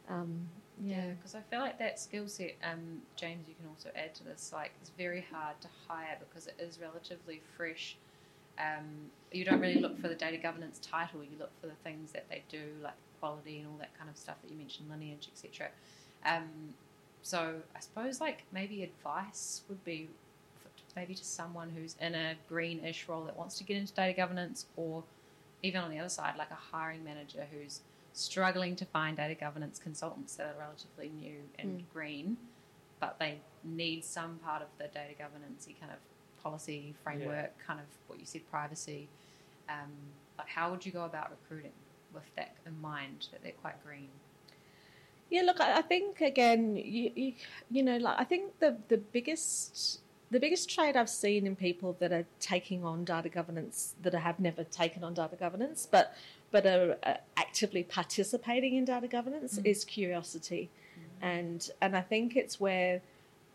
um, 0.08 0.48
Yeah, 0.82 1.10
because 1.16 1.34
I 1.34 1.40
feel 1.50 1.60
like 1.60 1.78
that 1.78 1.98
skill 1.98 2.28
set, 2.28 2.56
um, 2.62 3.00
James, 3.16 3.46
you 3.48 3.54
can 3.54 3.68
also 3.68 3.90
add 3.94 4.14
to 4.16 4.24
this. 4.24 4.50
Like, 4.52 4.72
it's 4.80 4.90
very 4.98 5.24
hard 5.32 5.60
to 5.60 5.68
hire 5.88 6.18
because 6.18 6.46
it 6.46 6.56
is 6.58 6.78
relatively 6.80 7.42
fresh. 7.56 7.96
Um, 8.58 9.10
you 9.32 9.44
don't 9.44 9.60
really 9.60 9.80
look 9.80 10.00
for 10.00 10.08
the 10.08 10.14
data 10.14 10.36
governance 10.36 10.78
title. 10.78 11.22
You 11.22 11.36
look 11.38 11.50
for 11.60 11.66
the 11.66 11.74
things 11.82 12.12
that 12.12 12.28
they 12.28 12.42
do, 12.48 12.62
like 12.82 12.94
quality 13.20 13.58
and 13.58 13.68
all 13.68 13.78
that 13.78 13.96
kind 13.98 14.08
of 14.08 14.16
stuff 14.16 14.36
that 14.42 14.50
you 14.50 14.56
mentioned, 14.56 14.88
lineage, 14.90 15.28
etc. 15.32 15.68
Um, 16.24 16.74
so 17.22 17.56
I 17.74 17.80
suppose 17.80 18.20
like 18.20 18.44
maybe 18.52 18.82
advice 18.82 19.62
would 19.68 19.82
be 19.84 20.08
maybe 20.94 21.14
to 21.14 21.24
someone 21.24 21.70
who's 21.74 21.96
in 22.00 22.14
a 22.14 22.34
greenish 22.48 23.08
role 23.08 23.24
that 23.24 23.36
wants 23.36 23.58
to 23.58 23.64
get 23.64 23.76
into 23.76 23.92
data 23.92 24.12
governance, 24.12 24.66
or 24.76 25.02
even 25.62 25.80
on 25.80 25.90
the 25.90 25.98
other 25.98 26.08
side, 26.08 26.34
like 26.38 26.50
a 26.50 26.76
hiring 26.76 27.02
manager 27.02 27.46
who's 27.50 27.80
struggling 28.12 28.76
to 28.76 28.84
find 28.84 29.16
data 29.16 29.34
governance 29.34 29.80
consultants 29.82 30.36
that 30.36 30.46
are 30.46 30.60
relatively 30.60 31.10
new 31.20 31.38
and 31.58 31.82
green, 31.92 32.36
but 33.00 33.16
they 33.18 33.38
need 33.64 34.04
some 34.04 34.38
part 34.44 34.62
of 34.62 34.68
the 34.78 34.84
data 34.84 35.14
governance 35.18 35.66
you 35.68 35.74
kind 35.80 35.90
of 35.90 35.98
policy 36.44 36.94
framework, 37.02 37.52
kind 37.66 37.80
of 37.80 37.86
what 38.06 38.20
you 38.20 38.26
said, 38.26 38.42
privacy. 38.50 39.08
Um, 39.68 39.90
like 40.38 40.48
how 40.48 40.70
would 40.70 40.84
you 40.86 40.92
go 40.92 41.04
about 41.04 41.30
recruiting 41.30 41.72
with 42.12 42.28
that 42.36 42.54
in 42.66 42.80
mind 42.80 43.28
that 43.32 43.42
they're 43.42 43.52
quite 43.60 43.82
green? 43.84 44.08
Yeah, 45.30 45.42
look, 45.42 45.60
I, 45.60 45.82
think 45.82 46.20
again, 46.20 46.76
you, 46.76 47.10
you 47.16 47.32
you 47.70 47.82
know, 47.82 47.96
like 47.96 48.20
I 48.20 48.24
think 48.24 48.60
the 48.60 48.76
the 48.88 48.98
biggest 48.98 50.00
the 50.30 50.38
biggest 50.38 50.68
trade 50.68 50.96
I've 50.96 51.08
seen 51.08 51.46
in 51.46 51.56
people 51.56 51.96
that 52.00 52.12
are 52.12 52.26
taking 52.40 52.84
on 52.84 53.04
data 53.04 53.28
governance 53.28 53.94
that 54.02 54.14
have 54.14 54.38
never 54.38 54.64
taken 54.64 55.02
on 55.02 55.14
data 55.14 55.36
governance, 55.36 55.88
but 55.90 56.14
but 56.50 56.66
are 56.66 56.96
uh, 57.02 57.14
actively 57.36 57.82
participating 57.84 58.74
in 58.76 58.84
data 58.84 59.08
governance 59.08 59.58
Mm. 59.58 59.66
is 59.66 59.84
curiosity, 59.84 60.70
and 61.20 61.70
and 61.80 61.96
I 61.96 62.02
think 62.02 62.36
it's 62.36 62.60
where 62.60 63.00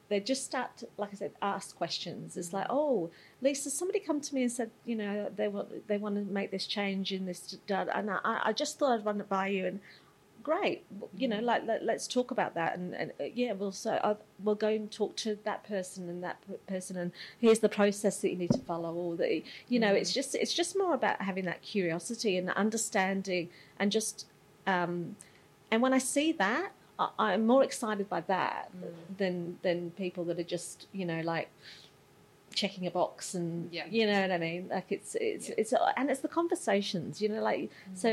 they 0.10 0.20
just 0.20 0.44
start 0.44 0.76
to, 0.78 0.88
like 0.98 1.12
I 1.14 1.16
said, 1.16 1.32
ask 1.42 1.78
questions. 1.78 2.36
It's 2.36 2.52
like, 2.52 2.66
oh, 2.70 3.12
Lisa, 3.42 3.70
somebody 3.70 4.00
come 4.00 4.20
to 4.20 4.36
me 4.36 4.42
and 4.42 4.52
said, 4.52 4.72
you 4.84 4.96
know, 4.96 5.32
they 5.36 5.48
want 5.48 5.88
they 5.88 5.98
want 5.98 6.16
to 6.16 6.22
make 6.22 6.50
this 6.52 6.66
change 6.66 7.12
in 7.12 7.26
this 7.28 7.56
and 7.70 8.10
I, 8.10 8.42
I 8.46 8.54
just 8.54 8.80
thought 8.80 8.92
I'd 8.94 9.06
run 9.06 9.22
it 9.22 9.30
by 9.30 9.48
you, 9.48 9.68
and 9.68 9.80
great, 10.42 10.84
you 11.16 11.28
know, 11.28 11.40
like 11.40 11.66
let, 11.68 11.84
let's 11.84 12.08
talk 12.08 12.32
about 12.32 12.56
that, 12.56 12.76
and, 12.76 12.96
and 12.96 13.12
uh, 13.22 13.26
yeah, 13.36 13.54
we'll 13.54 13.72
so 13.72 13.92
uh, 13.92 14.16
we'll 14.44 14.56
go 14.56 14.70
and 14.70 14.92
talk 14.92 15.16
to 15.18 15.38
that 15.44 15.64
person 15.64 16.10
and 16.10 16.24
that 16.24 16.38
person, 16.66 16.98
and 16.98 17.12
here's 17.40 17.60
the 17.60 17.70
process 17.70 18.18
that 18.22 18.32
you 18.32 18.38
need 18.38 18.52
to 18.52 18.60
follow, 18.60 18.94
or 18.94 19.16
the, 19.16 19.44
you 19.68 19.80
know, 19.80 19.94
it's 19.94 20.12
just 20.12 20.34
it's 20.34 20.54
just 20.54 20.76
more 20.76 20.96
about 20.96 21.22
having 21.22 21.46
that 21.46 21.62
curiosity 21.62 22.36
and 22.36 22.50
understanding, 22.52 23.50
and 23.78 23.92
just, 23.92 24.26
um, 24.66 25.16
and 25.70 25.84
when 25.84 25.94
I 25.94 26.00
see 26.00 26.32
that. 26.32 26.72
I- 27.00 27.12
I'm 27.18 27.46
more 27.48 27.64
excited 27.64 28.08
by 28.10 28.22
that 28.22 28.70
mm. 28.76 29.18
than 29.18 29.58
than 29.64 29.92
people 29.92 30.24
that 30.26 30.38
are 30.40 30.44
just 30.58 30.88
you 30.92 31.06
know 31.06 31.22
like 31.22 31.50
checking 32.54 32.86
a 32.88 32.92
box 32.92 33.34
and 33.36 33.72
Yeah. 33.72 33.86
you 33.90 34.06
know 34.08 34.20
what 34.22 34.32
I 34.32 34.38
mean. 34.38 34.68
Like 34.70 34.92
it's 34.92 35.16
it's 35.16 35.50
Yeah. 35.50 35.56
it's 35.58 35.74
and 35.98 36.10
it's 36.12 36.22
the 36.22 36.28
conversations. 36.40 37.22
You 37.22 37.30
know, 37.30 37.42
like 37.42 37.62
mm. 37.62 37.70
so. 37.96 38.10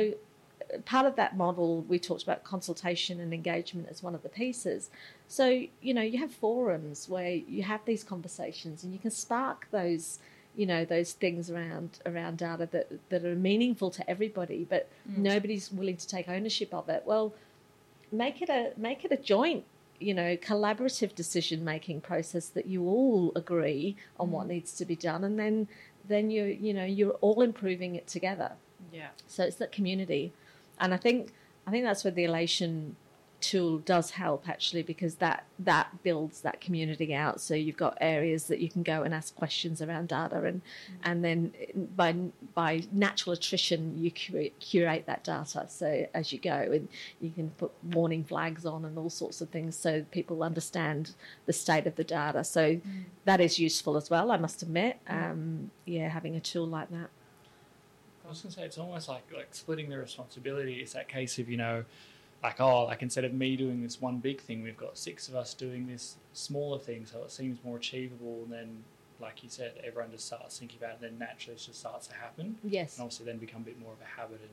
uh, 0.74 0.78
Part 0.84 1.06
of 1.06 1.14
that 1.16 1.36
model, 1.36 1.70
we 1.92 1.96
talked 1.98 2.24
about 2.28 2.42
consultation 2.42 3.20
and 3.20 3.32
engagement 3.32 3.86
as 3.88 4.02
one 4.02 4.14
of 4.16 4.22
the 4.26 4.28
pieces. 4.42 4.90
So 5.28 5.46
you 5.86 5.94
know, 5.96 6.02
you 6.12 6.18
have 6.18 6.32
forums 6.32 7.08
where 7.08 7.30
you 7.56 7.62
have 7.72 7.82
these 7.84 8.02
conversations, 8.12 8.82
and 8.82 8.92
you 8.92 8.98
can 8.98 9.12
spark 9.12 9.68
those, 9.70 10.18
you 10.56 10.66
know, 10.66 10.84
those 10.84 11.12
things 11.12 11.50
around 11.52 11.90
around 12.10 12.38
data 12.38 12.66
that 12.72 12.86
that 13.10 13.24
are 13.24 13.36
meaningful 13.36 13.90
to 13.98 14.02
everybody, 14.10 14.60
but 14.68 14.82
mm. 15.08 15.18
nobody's 15.18 15.70
willing 15.70 15.98
to 15.98 16.08
take 16.16 16.28
ownership 16.28 16.74
of 16.74 16.88
it. 16.88 17.02
Well, 17.06 17.32
make 18.16 18.42
it 18.42 18.48
a 18.48 18.72
make 18.76 19.04
it 19.04 19.12
a 19.12 19.16
joint 19.16 19.64
you 19.98 20.14
know 20.14 20.36
collaborative 20.36 21.14
decision 21.14 21.64
making 21.64 22.00
process 22.00 22.48
that 22.48 22.66
you 22.66 22.84
all 22.84 23.32
agree 23.34 23.96
on 24.18 24.30
what 24.30 24.46
mm. 24.46 24.50
needs 24.50 24.72
to 24.72 24.84
be 24.84 24.96
done 24.96 25.24
and 25.24 25.38
then 25.38 25.68
then 26.06 26.30
you 26.30 26.44
you 26.44 26.72
know 26.72 26.84
you're 26.84 27.18
all 27.20 27.42
improving 27.42 27.94
it 27.94 28.06
together. 28.06 28.52
Yeah. 28.92 29.08
so 29.26 29.44
it's 29.44 29.56
that 29.56 29.72
community. 29.72 30.32
And 30.78 30.92
i 30.92 30.98
think 30.98 31.32
i 31.66 31.70
think 31.70 31.84
that's 31.84 32.04
where 32.04 32.10
the 32.10 32.24
Alation 32.24 32.92
tool 33.40 33.78
does 33.78 34.10
help 34.10 34.48
actually 34.48 34.82
because 34.82 35.16
that 35.16 35.44
that 35.58 36.02
builds 36.02 36.40
that 36.40 36.60
community 36.60 37.14
out. 37.14 37.40
So 37.40 37.54
you've 37.54 37.76
got 37.76 37.96
areas 38.00 38.46
that 38.48 38.60
you 38.60 38.68
can 38.68 38.82
go 38.82 39.02
and 39.02 39.14
ask 39.14 39.34
questions 39.34 39.82
around 39.82 40.08
data 40.08 40.42
and 40.42 40.62
mm. 40.62 40.94
and 41.04 41.24
then 41.24 41.52
by 41.94 42.14
by 42.54 42.82
natural 42.92 43.32
attrition 43.34 43.96
you 43.98 44.10
curate, 44.10 44.58
curate 44.60 45.06
that 45.06 45.24
data. 45.24 45.66
So 45.68 46.06
as 46.14 46.32
you 46.32 46.38
go 46.38 46.70
and 46.72 46.88
you 47.20 47.30
can 47.30 47.50
put 47.50 47.72
warning 47.92 48.24
flags 48.24 48.64
on 48.64 48.84
and 48.84 48.98
all 48.98 49.10
sorts 49.10 49.40
of 49.40 49.50
things 49.50 49.76
so 49.76 50.02
people 50.10 50.42
understand 50.42 51.14
the 51.46 51.52
state 51.52 51.86
of 51.86 51.96
the 51.96 52.04
data. 52.04 52.44
So 52.44 52.76
mm. 52.76 53.04
that 53.24 53.40
is 53.40 53.58
useful 53.58 53.96
as 53.96 54.10
well 54.10 54.30
i 54.30 54.36
must 54.36 54.62
admit 54.62 54.98
mm. 55.08 55.30
um, 55.30 55.70
yeah 55.84 56.08
having 56.08 56.36
a 56.36 56.40
tool 56.40 56.66
like 56.66 56.90
that. 56.90 57.10
I 58.26 58.30
was 58.30 58.40
gonna 58.40 58.52
say 58.52 58.64
it's 58.64 58.78
almost 58.78 59.08
like 59.08 59.22
like 59.34 59.48
splitting 59.52 59.88
the 59.88 59.98
responsibility. 59.98 60.74
It's 60.74 60.94
that 60.94 61.08
case 61.08 61.38
of 61.38 61.48
you 61.48 61.56
know, 61.56 61.84
like 62.42 62.60
oh, 62.60 62.84
like 62.84 63.02
instead 63.02 63.24
of 63.24 63.32
me 63.34 63.56
doing 63.56 63.82
this 63.82 64.00
one 64.00 64.18
big 64.18 64.40
thing, 64.40 64.62
we've 64.62 64.76
got 64.76 64.96
six 64.98 65.28
of 65.28 65.34
us 65.34 65.54
doing 65.54 65.86
this 65.86 66.16
smaller 66.32 66.78
thing, 66.78 67.06
so 67.06 67.22
it 67.24 67.30
seems 67.30 67.58
more 67.64 67.76
achievable. 67.76 68.40
And 68.44 68.52
then, 68.52 68.84
like 69.20 69.42
you 69.42 69.48
said, 69.48 69.72
everyone 69.84 70.10
just 70.10 70.26
starts 70.26 70.58
thinking 70.58 70.78
about 70.78 70.90
it, 70.90 71.02
and 71.02 71.12
then 71.12 71.18
naturally 71.18 71.56
it 71.56 71.62
just 71.64 71.78
starts 71.80 72.06
to 72.08 72.14
happen. 72.14 72.56
yes 72.62 72.96
And 72.96 73.02
obviously, 73.04 73.26
then 73.26 73.38
become 73.38 73.62
a 73.62 73.64
bit 73.64 73.80
more 73.80 73.92
of 73.92 73.98
a 74.00 74.20
habit, 74.20 74.40
and 74.42 74.50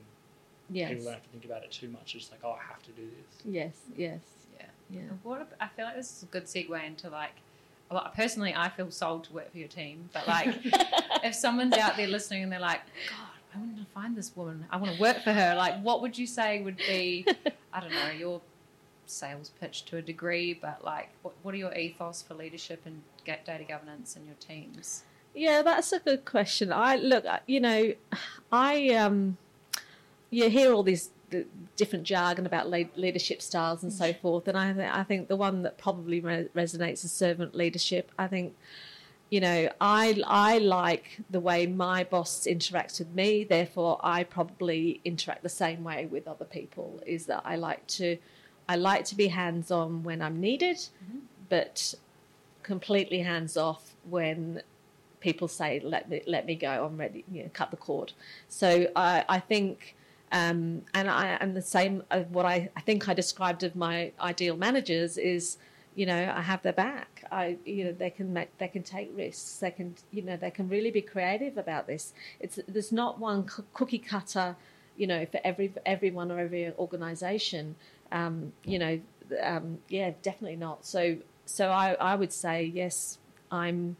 yes 0.70 0.88
people 0.88 1.04
don't 1.04 1.12
have 1.14 1.22
to 1.22 1.28
think 1.28 1.44
about 1.44 1.62
it 1.62 1.70
too 1.70 1.88
much. 1.88 2.14
It's 2.14 2.24
just 2.24 2.32
like 2.32 2.40
oh, 2.44 2.52
I 2.58 2.62
have 2.72 2.82
to 2.84 2.90
do 2.92 3.02
this. 3.04 3.42
yes 3.44 3.74
yes 3.96 4.20
Yeah. 4.58 4.66
yeah 4.90 5.00
What 5.22 5.42
ab- 5.42 5.54
I 5.60 5.68
feel 5.68 5.84
like 5.84 5.96
this 5.96 6.10
is 6.16 6.22
a 6.22 6.26
good 6.26 6.44
segue 6.46 6.84
into 6.86 7.08
like. 7.10 7.32
Well, 7.90 8.10
personally, 8.16 8.54
I 8.56 8.70
feel 8.70 8.90
sold 8.90 9.24
to 9.24 9.32
work 9.34 9.52
for 9.52 9.58
your 9.58 9.68
team, 9.68 10.08
but 10.14 10.26
like, 10.26 10.48
if 11.22 11.34
someone's 11.34 11.76
out 11.76 11.96
there 11.98 12.06
listening 12.08 12.42
and 12.42 12.50
they're 12.50 12.58
like, 12.58 12.80
"God, 13.10 13.28
I 13.54 13.58
want 13.58 13.76
to 13.76 13.86
find 13.94 14.16
this 14.16 14.34
woman. 14.34 14.66
I 14.70 14.76
want 14.76 14.94
to 14.94 15.00
work 15.00 15.22
for 15.22 15.32
her." 15.32 15.54
Like, 15.54 15.80
what 15.82 16.02
would 16.02 16.18
you 16.18 16.26
say 16.26 16.60
would 16.62 16.76
be, 16.76 17.26
I 17.72 17.80
don't 17.80 17.92
know, 17.92 18.10
your 18.10 18.40
sales 19.06 19.50
pitch 19.60 19.84
to 19.86 19.96
a 19.98 20.02
degree, 20.02 20.54
but 20.54 20.84
like, 20.84 21.10
what, 21.22 21.34
what 21.42 21.54
are 21.54 21.58
your 21.58 21.74
ethos 21.74 22.22
for 22.22 22.34
leadership 22.34 22.82
and 22.84 23.02
data 23.24 23.64
governance 23.68 24.16
in 24.16 24.24
your 24.24 24.36
teams? 24.40 25.04
Yeah, 25.34 25.62
that's 25.62 25.92
a 25.92 25.98
good 25.98 26.24
question. 26.24 26.72
I 26.72 26.96
look, 26.96 27.24
you 27.46 27.60
know, 27.60 27.94
I 28.52 28.90
um, 28.90 29.36
you 30.30 30.48
hear 30.48 30.72
all 30.72 30.82
these 30.82 31.10
the 31.30 31.46
different 31.76 32.04
jargon 32.04 32.46
about 32.46 32.68
le- 32.68 32.84
leadership 32.94 33.42
styles 33.42 33.82
and 33.82 33.92
so 33.92 34.12
forth, 34.12 34.46
and 34.46 34.56
I 34.56 34.72
th- 34.72 34.90
I 34.92 35.02
think 35.02 35.28
the 35.28 35.36
one 35.36 35.62
that 35.62 35.78
probably 35.78 36.20
re- 36.20 36.48
resonates 36.54 37.04
is 37.04 37.10
servant 37.10 37.54
leadership. 37.54 38.12
I 38.16 38.28
think, 38.28 38.54
you 39.34 39.40
know, 39.40 39.68
I 39.80 40.22
I 40.24 40.58
like 40.58 41.06
the 41.28 41.40
way 41.40 41.66
my 41.66 42.04
boss 42.04 42.46
interacts 42.46 43.00
with 43.00 43.12
me. 43.16 43.42
Therefore, 43.42 43.98
I 44.00 44.22
probably 44.22 45.00
interact 45.04 45.42
the 45.42 45.48
same 45.64 45.82
way 45.82 46.06
with 46.06 46.28
other 46.28 46.44
people. 46.44 47.02
Is 47.04 47.26
that 47.26 47.42
I 47.44 47.56
like 47.56 47.84
to 47.98 48.16
I 48.68 48.76
like 48.76 49.04
to 49.06 49.16
be 49.16 49.26
hands 49.26 49.72
on 49.72 50.04
when 50.04 50.22
I'm 50.22 50.38
needed, 50.40 50.78
but 51.48 51.94
completely 52.62 53.18
hands 53.18 53.56
off 53.56 53.82
when 54.08 54.62
people 55.18 55.48
say 55.48 55.80
let 55.82 56.08
me 56.08 56.22
let 56.26 56.46
me 56.46 56.54
go 56.54 56.84
i'm 56.84 56.96
ready 56.98 57.24
you 57.32 57.42
know 57.42 57.50
cut 57.54 57.70
the 57.70 57.76
cord 57.76 58.12
so 58.48 58.86
i 58.94 59.24
i 59.28 59.38
think 59.38 59.96
um 60.32 60.82
and 60.92 61.08
i 61.08 61.26
and 61.40 61.56
the 61.56 61.62
same 61.62 62.02
of 62.10 62.30
what 62.30 62.44
i 62.44 62.68
i 62.76 62.80
think 62.80 63.08
i 63.08 63.14
described 63.14 63.62
of 63.62 63.74
my 63.74 64.12
ideal 64.20 64.56
managers 64.56 65.16
is 65.16 65.56
you 65.94 66.04
know 66.04 66.22
i 66.36 66.42
have 66.42 66.60
their 66.62 66.74
back 66.74 67.13
i 67.34 67.56
you 67.64 67.84
know 67.84 67.92
they 67.92 68.10
can 68.10 68.32
make 68.32 68.56
they 68.58 68.68
can 68.68 68.82
take 68.82 69.10
risks. 69.14 69.58
They 69.58 69.70
can 69.70 69.94
you 70.10 70.22
know 70.22 70.36
they 70.36 70.50
can 70.50 70.68
really 70.68 70.90
be 70.90 71.02
creative 71.02 71.58
about 71.58 71.86
this. 71.86 72.12
It's 72.40 72.58
there's 72.68 72.92
not 72.92 73.18
one 73.18 73.44
cookie 73.72 73.98
cutter 73.98 74.56
you 74.96 75.06
know 75.06 75.26
for 75.26 75.40
every 75.44 75.72
everyone 75.84 76.30
or 76.30 76.38
every 76.38 76.72
organization. 76.86 77.76
Um 78.12 78.52
you 78.64 78.78
know 78.78 79.00
um 79.42 79.78
yeah 79.88 80.12
definitely 80.22 80.56
not. 80.56 80.86
So 80.86 81.16
so 81.46 81.68
i 81.68 81.92
i 82.00 82.14
would 82.14 82.32
say 82.32 82.64
yes 82.64 83.18
i'm 83.50 83.96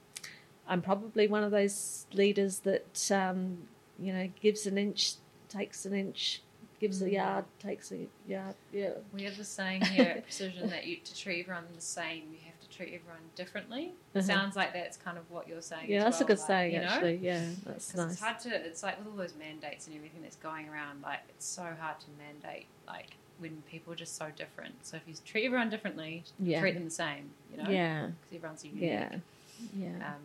I'm 0.67 0.81
probably 0.81 1.29
one 1.29 1.45
of 1.45 1.51
those 1.51 2.07
leaders 2.13 2.61
that 2.61 3.11
um, 3.11 3.59
you 3.99 4.13
know 4.13 4.29
gives 4.41 4.67
an 4.67 4.79
inch, 4.79 5.15
takes 5.49 5.85
an 5.85 5.95
inch, 5.95 6.43
gives 6.81 7.03
a 7.03 7.11
yard, 7.11 7.45
takes 7.59 7.93
a 7.93 8.07
yard. 8.27 8.55
Yeah, 8.73 8.91
We 9.13 9.25
have 9.25 9.37
the 9.37 9.45
saying 9.45 9.85
here 9.85 10.15
at 10.17 10.23
Precision 10.25 10.71
that 10.71 10.87
you, 10.87 10.97
to 11.05 11.15
treat 11.15 11.41
everyone 11.41 11.65
the 11.75 11.81
same, 11.81 12.25
you 12.33 12.39
have 12.47 12.54
treat 12.75 12.89
everyone 12.95 13.21
differently. 13.37 13.93
It 14.15 14.19
Uh-huh. 14.19 14.23
sounds 14.27 14.57
like 14.57 14.73
that's 14.73 14.97
kind 14.97 15.17
of 15.19 15.31
what 15.31 15.47
you're 15.49 15.63
saying. 15.63 15.89
yeah, 15.91 16.05
that's 16.05 16.21
a 16.21 16.25
good 16.25 16.39
like, 16.39 16.47
saying 16.47 16.75
you 16.75 16.81
know? 16.81 16.87
actually. 16.87 17.17
Yeah, 17.17 17.45
that's 17.65 17.93
'Cause 17.93 18.13
It's 18.13 18.21
hard 18.21 18.39
to. 18.41 18.49
It's 18.55 18.83
like 18.83 18.99
with 18.99 19.07
all 19.09 19.15
those 19.17 19.35
mandates 19.35 19.87
and 19.87 19.97
everything 19.97 20.23
that's 20.23 20.37
going 20.37 20.69
around. 20.69 21.03
Like 21.03 21.21
it's 21.29 21.47
so 21.47 21.63
hard 21.81 22.01
to 22.01 22.07
mandate. 22.19 22.67
Like 22.87 23.17
when 23.39 23.63
people 23.71 23.93
are 23.93 23.97
just 23.97 24.17
so 24.17 24.31
different. 24.37 24.75
So 24.87 24.97
if 24.97 25.03
you 25.07 25.15
treat 25.25 25.45
everyone 25.47 25.69
differently, 25.71 26.25
Yeah. 26.39 26.61
treat 26.61 26.75
them 26.75 26.85
the 26.85 26.91
same. 26.91 27.31
You 27.51 27.63
know. 27.63 27.71
Yeah, 27.71 28.07
Because 28.23 28.37
everyone's 28.37 28.65
unique. 28.65 28.83
yeah, 28.83 29.17
yeah. 29.77 30.09
Um, 30.15 30.23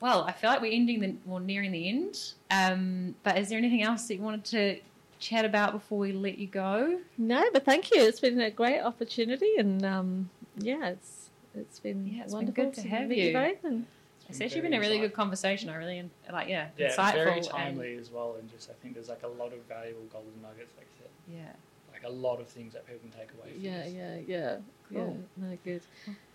well, 0.00 0.22
I 0.24 0.32
feel 0.32 0.50
like 0.50 0.60
we're 0.60 0.72
ending 0.72 1.00
the 1.00 1.14
well, 1.24 1.40
nearing 1.40 1.72
the 1.72 1.88
end. 1.88 2.32
Um, 2.50 3.14
but 3.22 3.36
is 3.38 3.48
there 3.48 3.58
anything 3.58 3.82
else 3.82 4.06
that 4.08 4.14
you 4.16 4.22
wanted 4.22 4.44
to 4.46 4.80
chat 5.18 5.44
about 5.44 5.72
before 5.72 5.98
we 5.98 6.12
let 6.12 6.38
you 6.38 6.46
go? 6.46 7.00
No, 7.16 7.44
but 7.52 7.64
thank 7.64 7.90
you. 7.92 8.02
It's 8.02 8.20
been 8.20 8.40
a 8.40 8.50
great 8.50 8.80
opportunity, 8.80 9.56
and 9.58 9.84
um, 9.84 10.30
yeah, 10.56 10.90
it's 10.90 11.27
it's 11.54 11.80
been 11.80 12.06
Yeah, 12.06 12.22
it's 12.24 12.34
been 12.34 12.50
good 12.50 12.74
to 12.74 12.82
to 12.82 12.88
have 12.88 13.08
meet 13.08 13.18
you. 13.28 13.32
both. 13.32 13.64
And 13.64 13.86
It's 14.28 14.40
actually 14.40 14.60
been 14.62 14.74
a 14.74 14.80
really 14.80 14.98
good 14.98 15.14
conversation. 15.14 15.70
I 15.70 15.76
really 15.76 16.08
like, 16.30 16.48
yeah, 16.48 16.68
Yeah, 16.76 16.90
insightful. 16.94 17.12
very 17.14 17.38
and- 17.38 17.48
timely 17.48 17.94
as 17.96 18.10
well, 18.10 18.36
and 18.38 18.48
just 18.50 18.68
I 18.70 18.74
think 18.74 18.94
there's 18.94 19.08
like 19.08 19.22
a 19.22 19.28
lot 19.28 19.52
of 19.52 19.60
valuable 19.68 20.04
golden 20.12 20.40
nuggets, 20.42 20.74
like 20.76 20.86
you 20.96 21.04
said, 21.04 21.34
yeah. 21.34 21.52
like 21.92 22.04
a 22.04 22.08
lot 22.10 22.40
of 22.40 22.46
things 22.48 22.72
that 22.74 22.86
people 22.86 23.00
can 23.08 23.18
take 23.18 23.30
away. 23.38 23.52
From 23.52 23.60
yeah, 23.62 23.82
this. 23.84 23.92
yeah, 23.94 24.16
yeah, 24.16 24.20
yeah. 24.26 24.56
Cool. 24.92 25.18
No 25.36 25.58
good. 25.64 25.82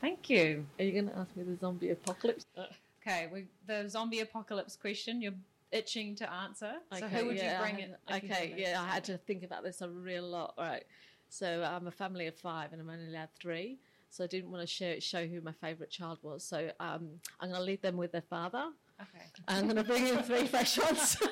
Thank 0.02 0.30
you. 0.30 0.65
Are 0.80 0.84
you 0.86 0.91
going 0.91 1.10
to 1.10 1.17
ask 1.17 1.36
me 1.36 1.43
the 1.43 1.56
zombie 1.58 1.89
apocalypse? 1.91 2.45
Uh. 2.58 2.65
Okay, 3.06 3.28
we, 3.34 3.45
the 3.67 3.89
zombie 3.89 4.21
apocalypse 4.21 4.76
question 4.78 5.21
you're 5.21 5.34
itching 5.73 6.15
to 6.15 6.32
answer. 6.32 6.73
Okay, 6.91 7.02
so 7.02 7.08
who 7.08 7.26
would 7.28 7.36
yeah, 7.38 7.58
you 7.58 7.63
bring 7.63 7.76
I 7.76 7.80
it? 7.80 7.99
had- 8.08 8.23
if 8.23 8.23
you 8.23 8.30
Okay, 8.36 8.54
yeah. 8.58 8.82
I 8.82 8.88
had 8.88 9.04
to 9.06 9.17
think 9.17 9.43
about 9.43 9.63
this 9.63 9.82
a 9.82 9.89
real 9.89 10.23
lot. 10.23 10.54
Right, 10.58 10.84
so 11.30 11.63
I'm 11.63 11.86
a 11.88 11.91
family 11.91 12.28
of 12.28 12.36
five, 12.36 12.71
and 12.71 12.82
I'm 12.82 12.89
only 12.89 13.08
allowed 13.08 13.30
three. 13.39 13.78
So 14.13 14.23
I 14.23 14.28
didn't 14.28 14.52
want 14.52 14.62
to 14.62 14.67
show, 14.67 14.99
show 14.99 15.26
who 15.26 15.41
my 15.41 15.54
favourite 15.54 15.89
child 15.89 16.19
was. 16.21 16.43
So 16.43 16.69
um, 16.80 17.10
I'm 17.39 17.49
going 17.49 17.60
to 17.60 17.65
leave 17.65 17.82
them 17.82 17.97
with 17.97 18.12
their 18.12 18.21
father. 18.21 18.65
Okay. 19.02 19.26
I'm 19.47 19.63
going 19.63 19.76
to 19.78 19.84
bring 19.84 20.08
in 20.08 20.19
three 20.19 20.45
fresh 20.45 20.78
ones. 20.78 21.17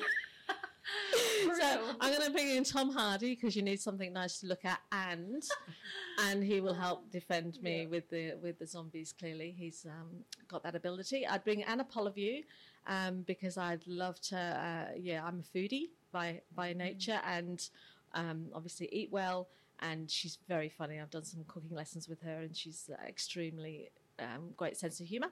so 1.60 1.80
I'm 2.00 2.10
going 2.12 2.26
to 2.26 2.32
bring 2.32 2.56
in 2.56 2.64
Tom 2.64 2.90
Hardy 2.90 3.36
because 3.36 3.54
you 3.54 3.62
need 3.62 3.80
something 3.80 4.12
nice 4.12 4.40
to 4.40 4.46
look 4.46 4.64
at, 4.64 4.80
and 4.90 5.44
and 6.20 6.42
he 6.42 6.60
will 6.60 6.74
help 6.74 7.08
defend 7.12 7.62
me 7.62 7.82
Yeah. 7.82 7.86
with 7.86 8.10
the 8.10 8.34
with 8.42 8.58
the 8.58 8.66
zombies. 8.66 9.14
Clearly, 9.16 9.54
he's 9.56 9.86
um, 9.86 10.24
got 10.48 10.64
that 10.64 10.74
ability. 10.74 11.24
I'd 11.24 11.44
bring 11.44 11.62
Anna 11.62 11.84
Polyviou 11.84 12.42
um, 12.88 13.22
because 13.22 13.56
I'd 13.56 13.86
love 13.86 14.20
to. 14.22 14.36
Uh, 14.36 14.92
yeah, 14.98 15.24
I'm 15.24 15.38
a 15.38 15.56
foodie 15.56 15.90
by 16.10 16.40
by 16.52 16.72
nature, 16.72 17.20
and 17.24 17.68
um, 18.14 18.46
obviously 18.52 18.88
eat 18.90 19.10
well. 19.12 19.46
And 19.80 20.10
she's 20.10 20.38
very 20.48 20.68
funny. 20.68 21.00
I've 21.00 21.10
done 21.10 21.24
some 21.24 21.44
cooking 21.48 21.74
lessons 21.74 22.08
with 22.08 22.20
her, 22.22 22.40
and 22.40 22.56
she's 22.56 22.88
uh, 22.92 23.04
extremely 23.06 23.90
um, 24.20 24.50
great 24.56 24.76
sense 24.76 25.00
of 25.00 25.06
humour. 25.06 25.30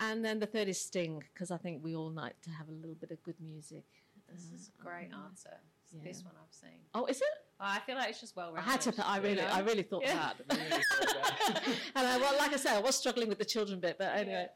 And 0.00 0.24
then 0.24 0.40
the 0.40 0.46
third 0.46 0.68
is 0.68 0.80
Sting 0.80 1.22
because 1.32 1.50
I 1.50 1.56
think 1.58 1.84
we 1.84 1.94
all 1.94 2.10
like 2.10 2.40
to 2.42 2.50
have 2.50 2.68
a 2.68 2.72
little 2.72 2.96
bit 2.96 3.10
of 3.12 3.22
good 3.22 3.36
music. 3.40 3.84
This 4.32 4.50
is 4.52 4.70
a 4.78 4.82
great 4.82 5.10
answer. 5.24 5.56
It's 5.82 5.92
the 5.92 5.98
yeah. 5.98 6.04
best 6.06 6.24
one 6.24 6.34
I've 6.42 6.52
seen. 6.54 6.80
Oh, 6.94 7.06
is 7.06 7.18
it? 7.18 7.26
Oh, 7.60 7.66
I 7.68 7.78
feel 7.80 7.94
like 7.94 8.10
it's 8.10 8.20
just 8.20 8.34
well 8.34 8.52
I 8.56 8.60
had 8.62 8.80
to. 8.82 8.90
th- 8.92 9.06
I 9.06 9.18
really, 9.18 9.42
I 9.42 9.60
really 9.60 9.82
thought 9.84 10.02
Yeah. 10.02 10.32
that. 10.48 10.82
And 11.94 12.06
I, 12.06 12.16
well, 12.18 12.36
like 12.38 12.52
I 12.52 12.56
said, 12.56 12.74
I 12.76 12.80
was 12.80 12.96
struggling 12.96 13.28
with 13.28 13.38
the 13.38 13.44
children 13.44 13.78
bit, 13.78 13.96
but 13.98 14.12
anyway. 14.16 14.46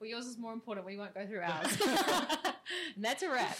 Well, 0.00 0.10
yours 0.10 0.26
is 0.26 0.36
more 0.38 0.52
important. 0.52 0.84
We 0.84 0.96
won't 0.96 1.14
go 1.14 1.24
through 1.24 1.42
ours. 1.42 1.78
and 2.96 3.04
that's 3.04 3.22
a 3.22 3.30
wrap. 3.30 3.56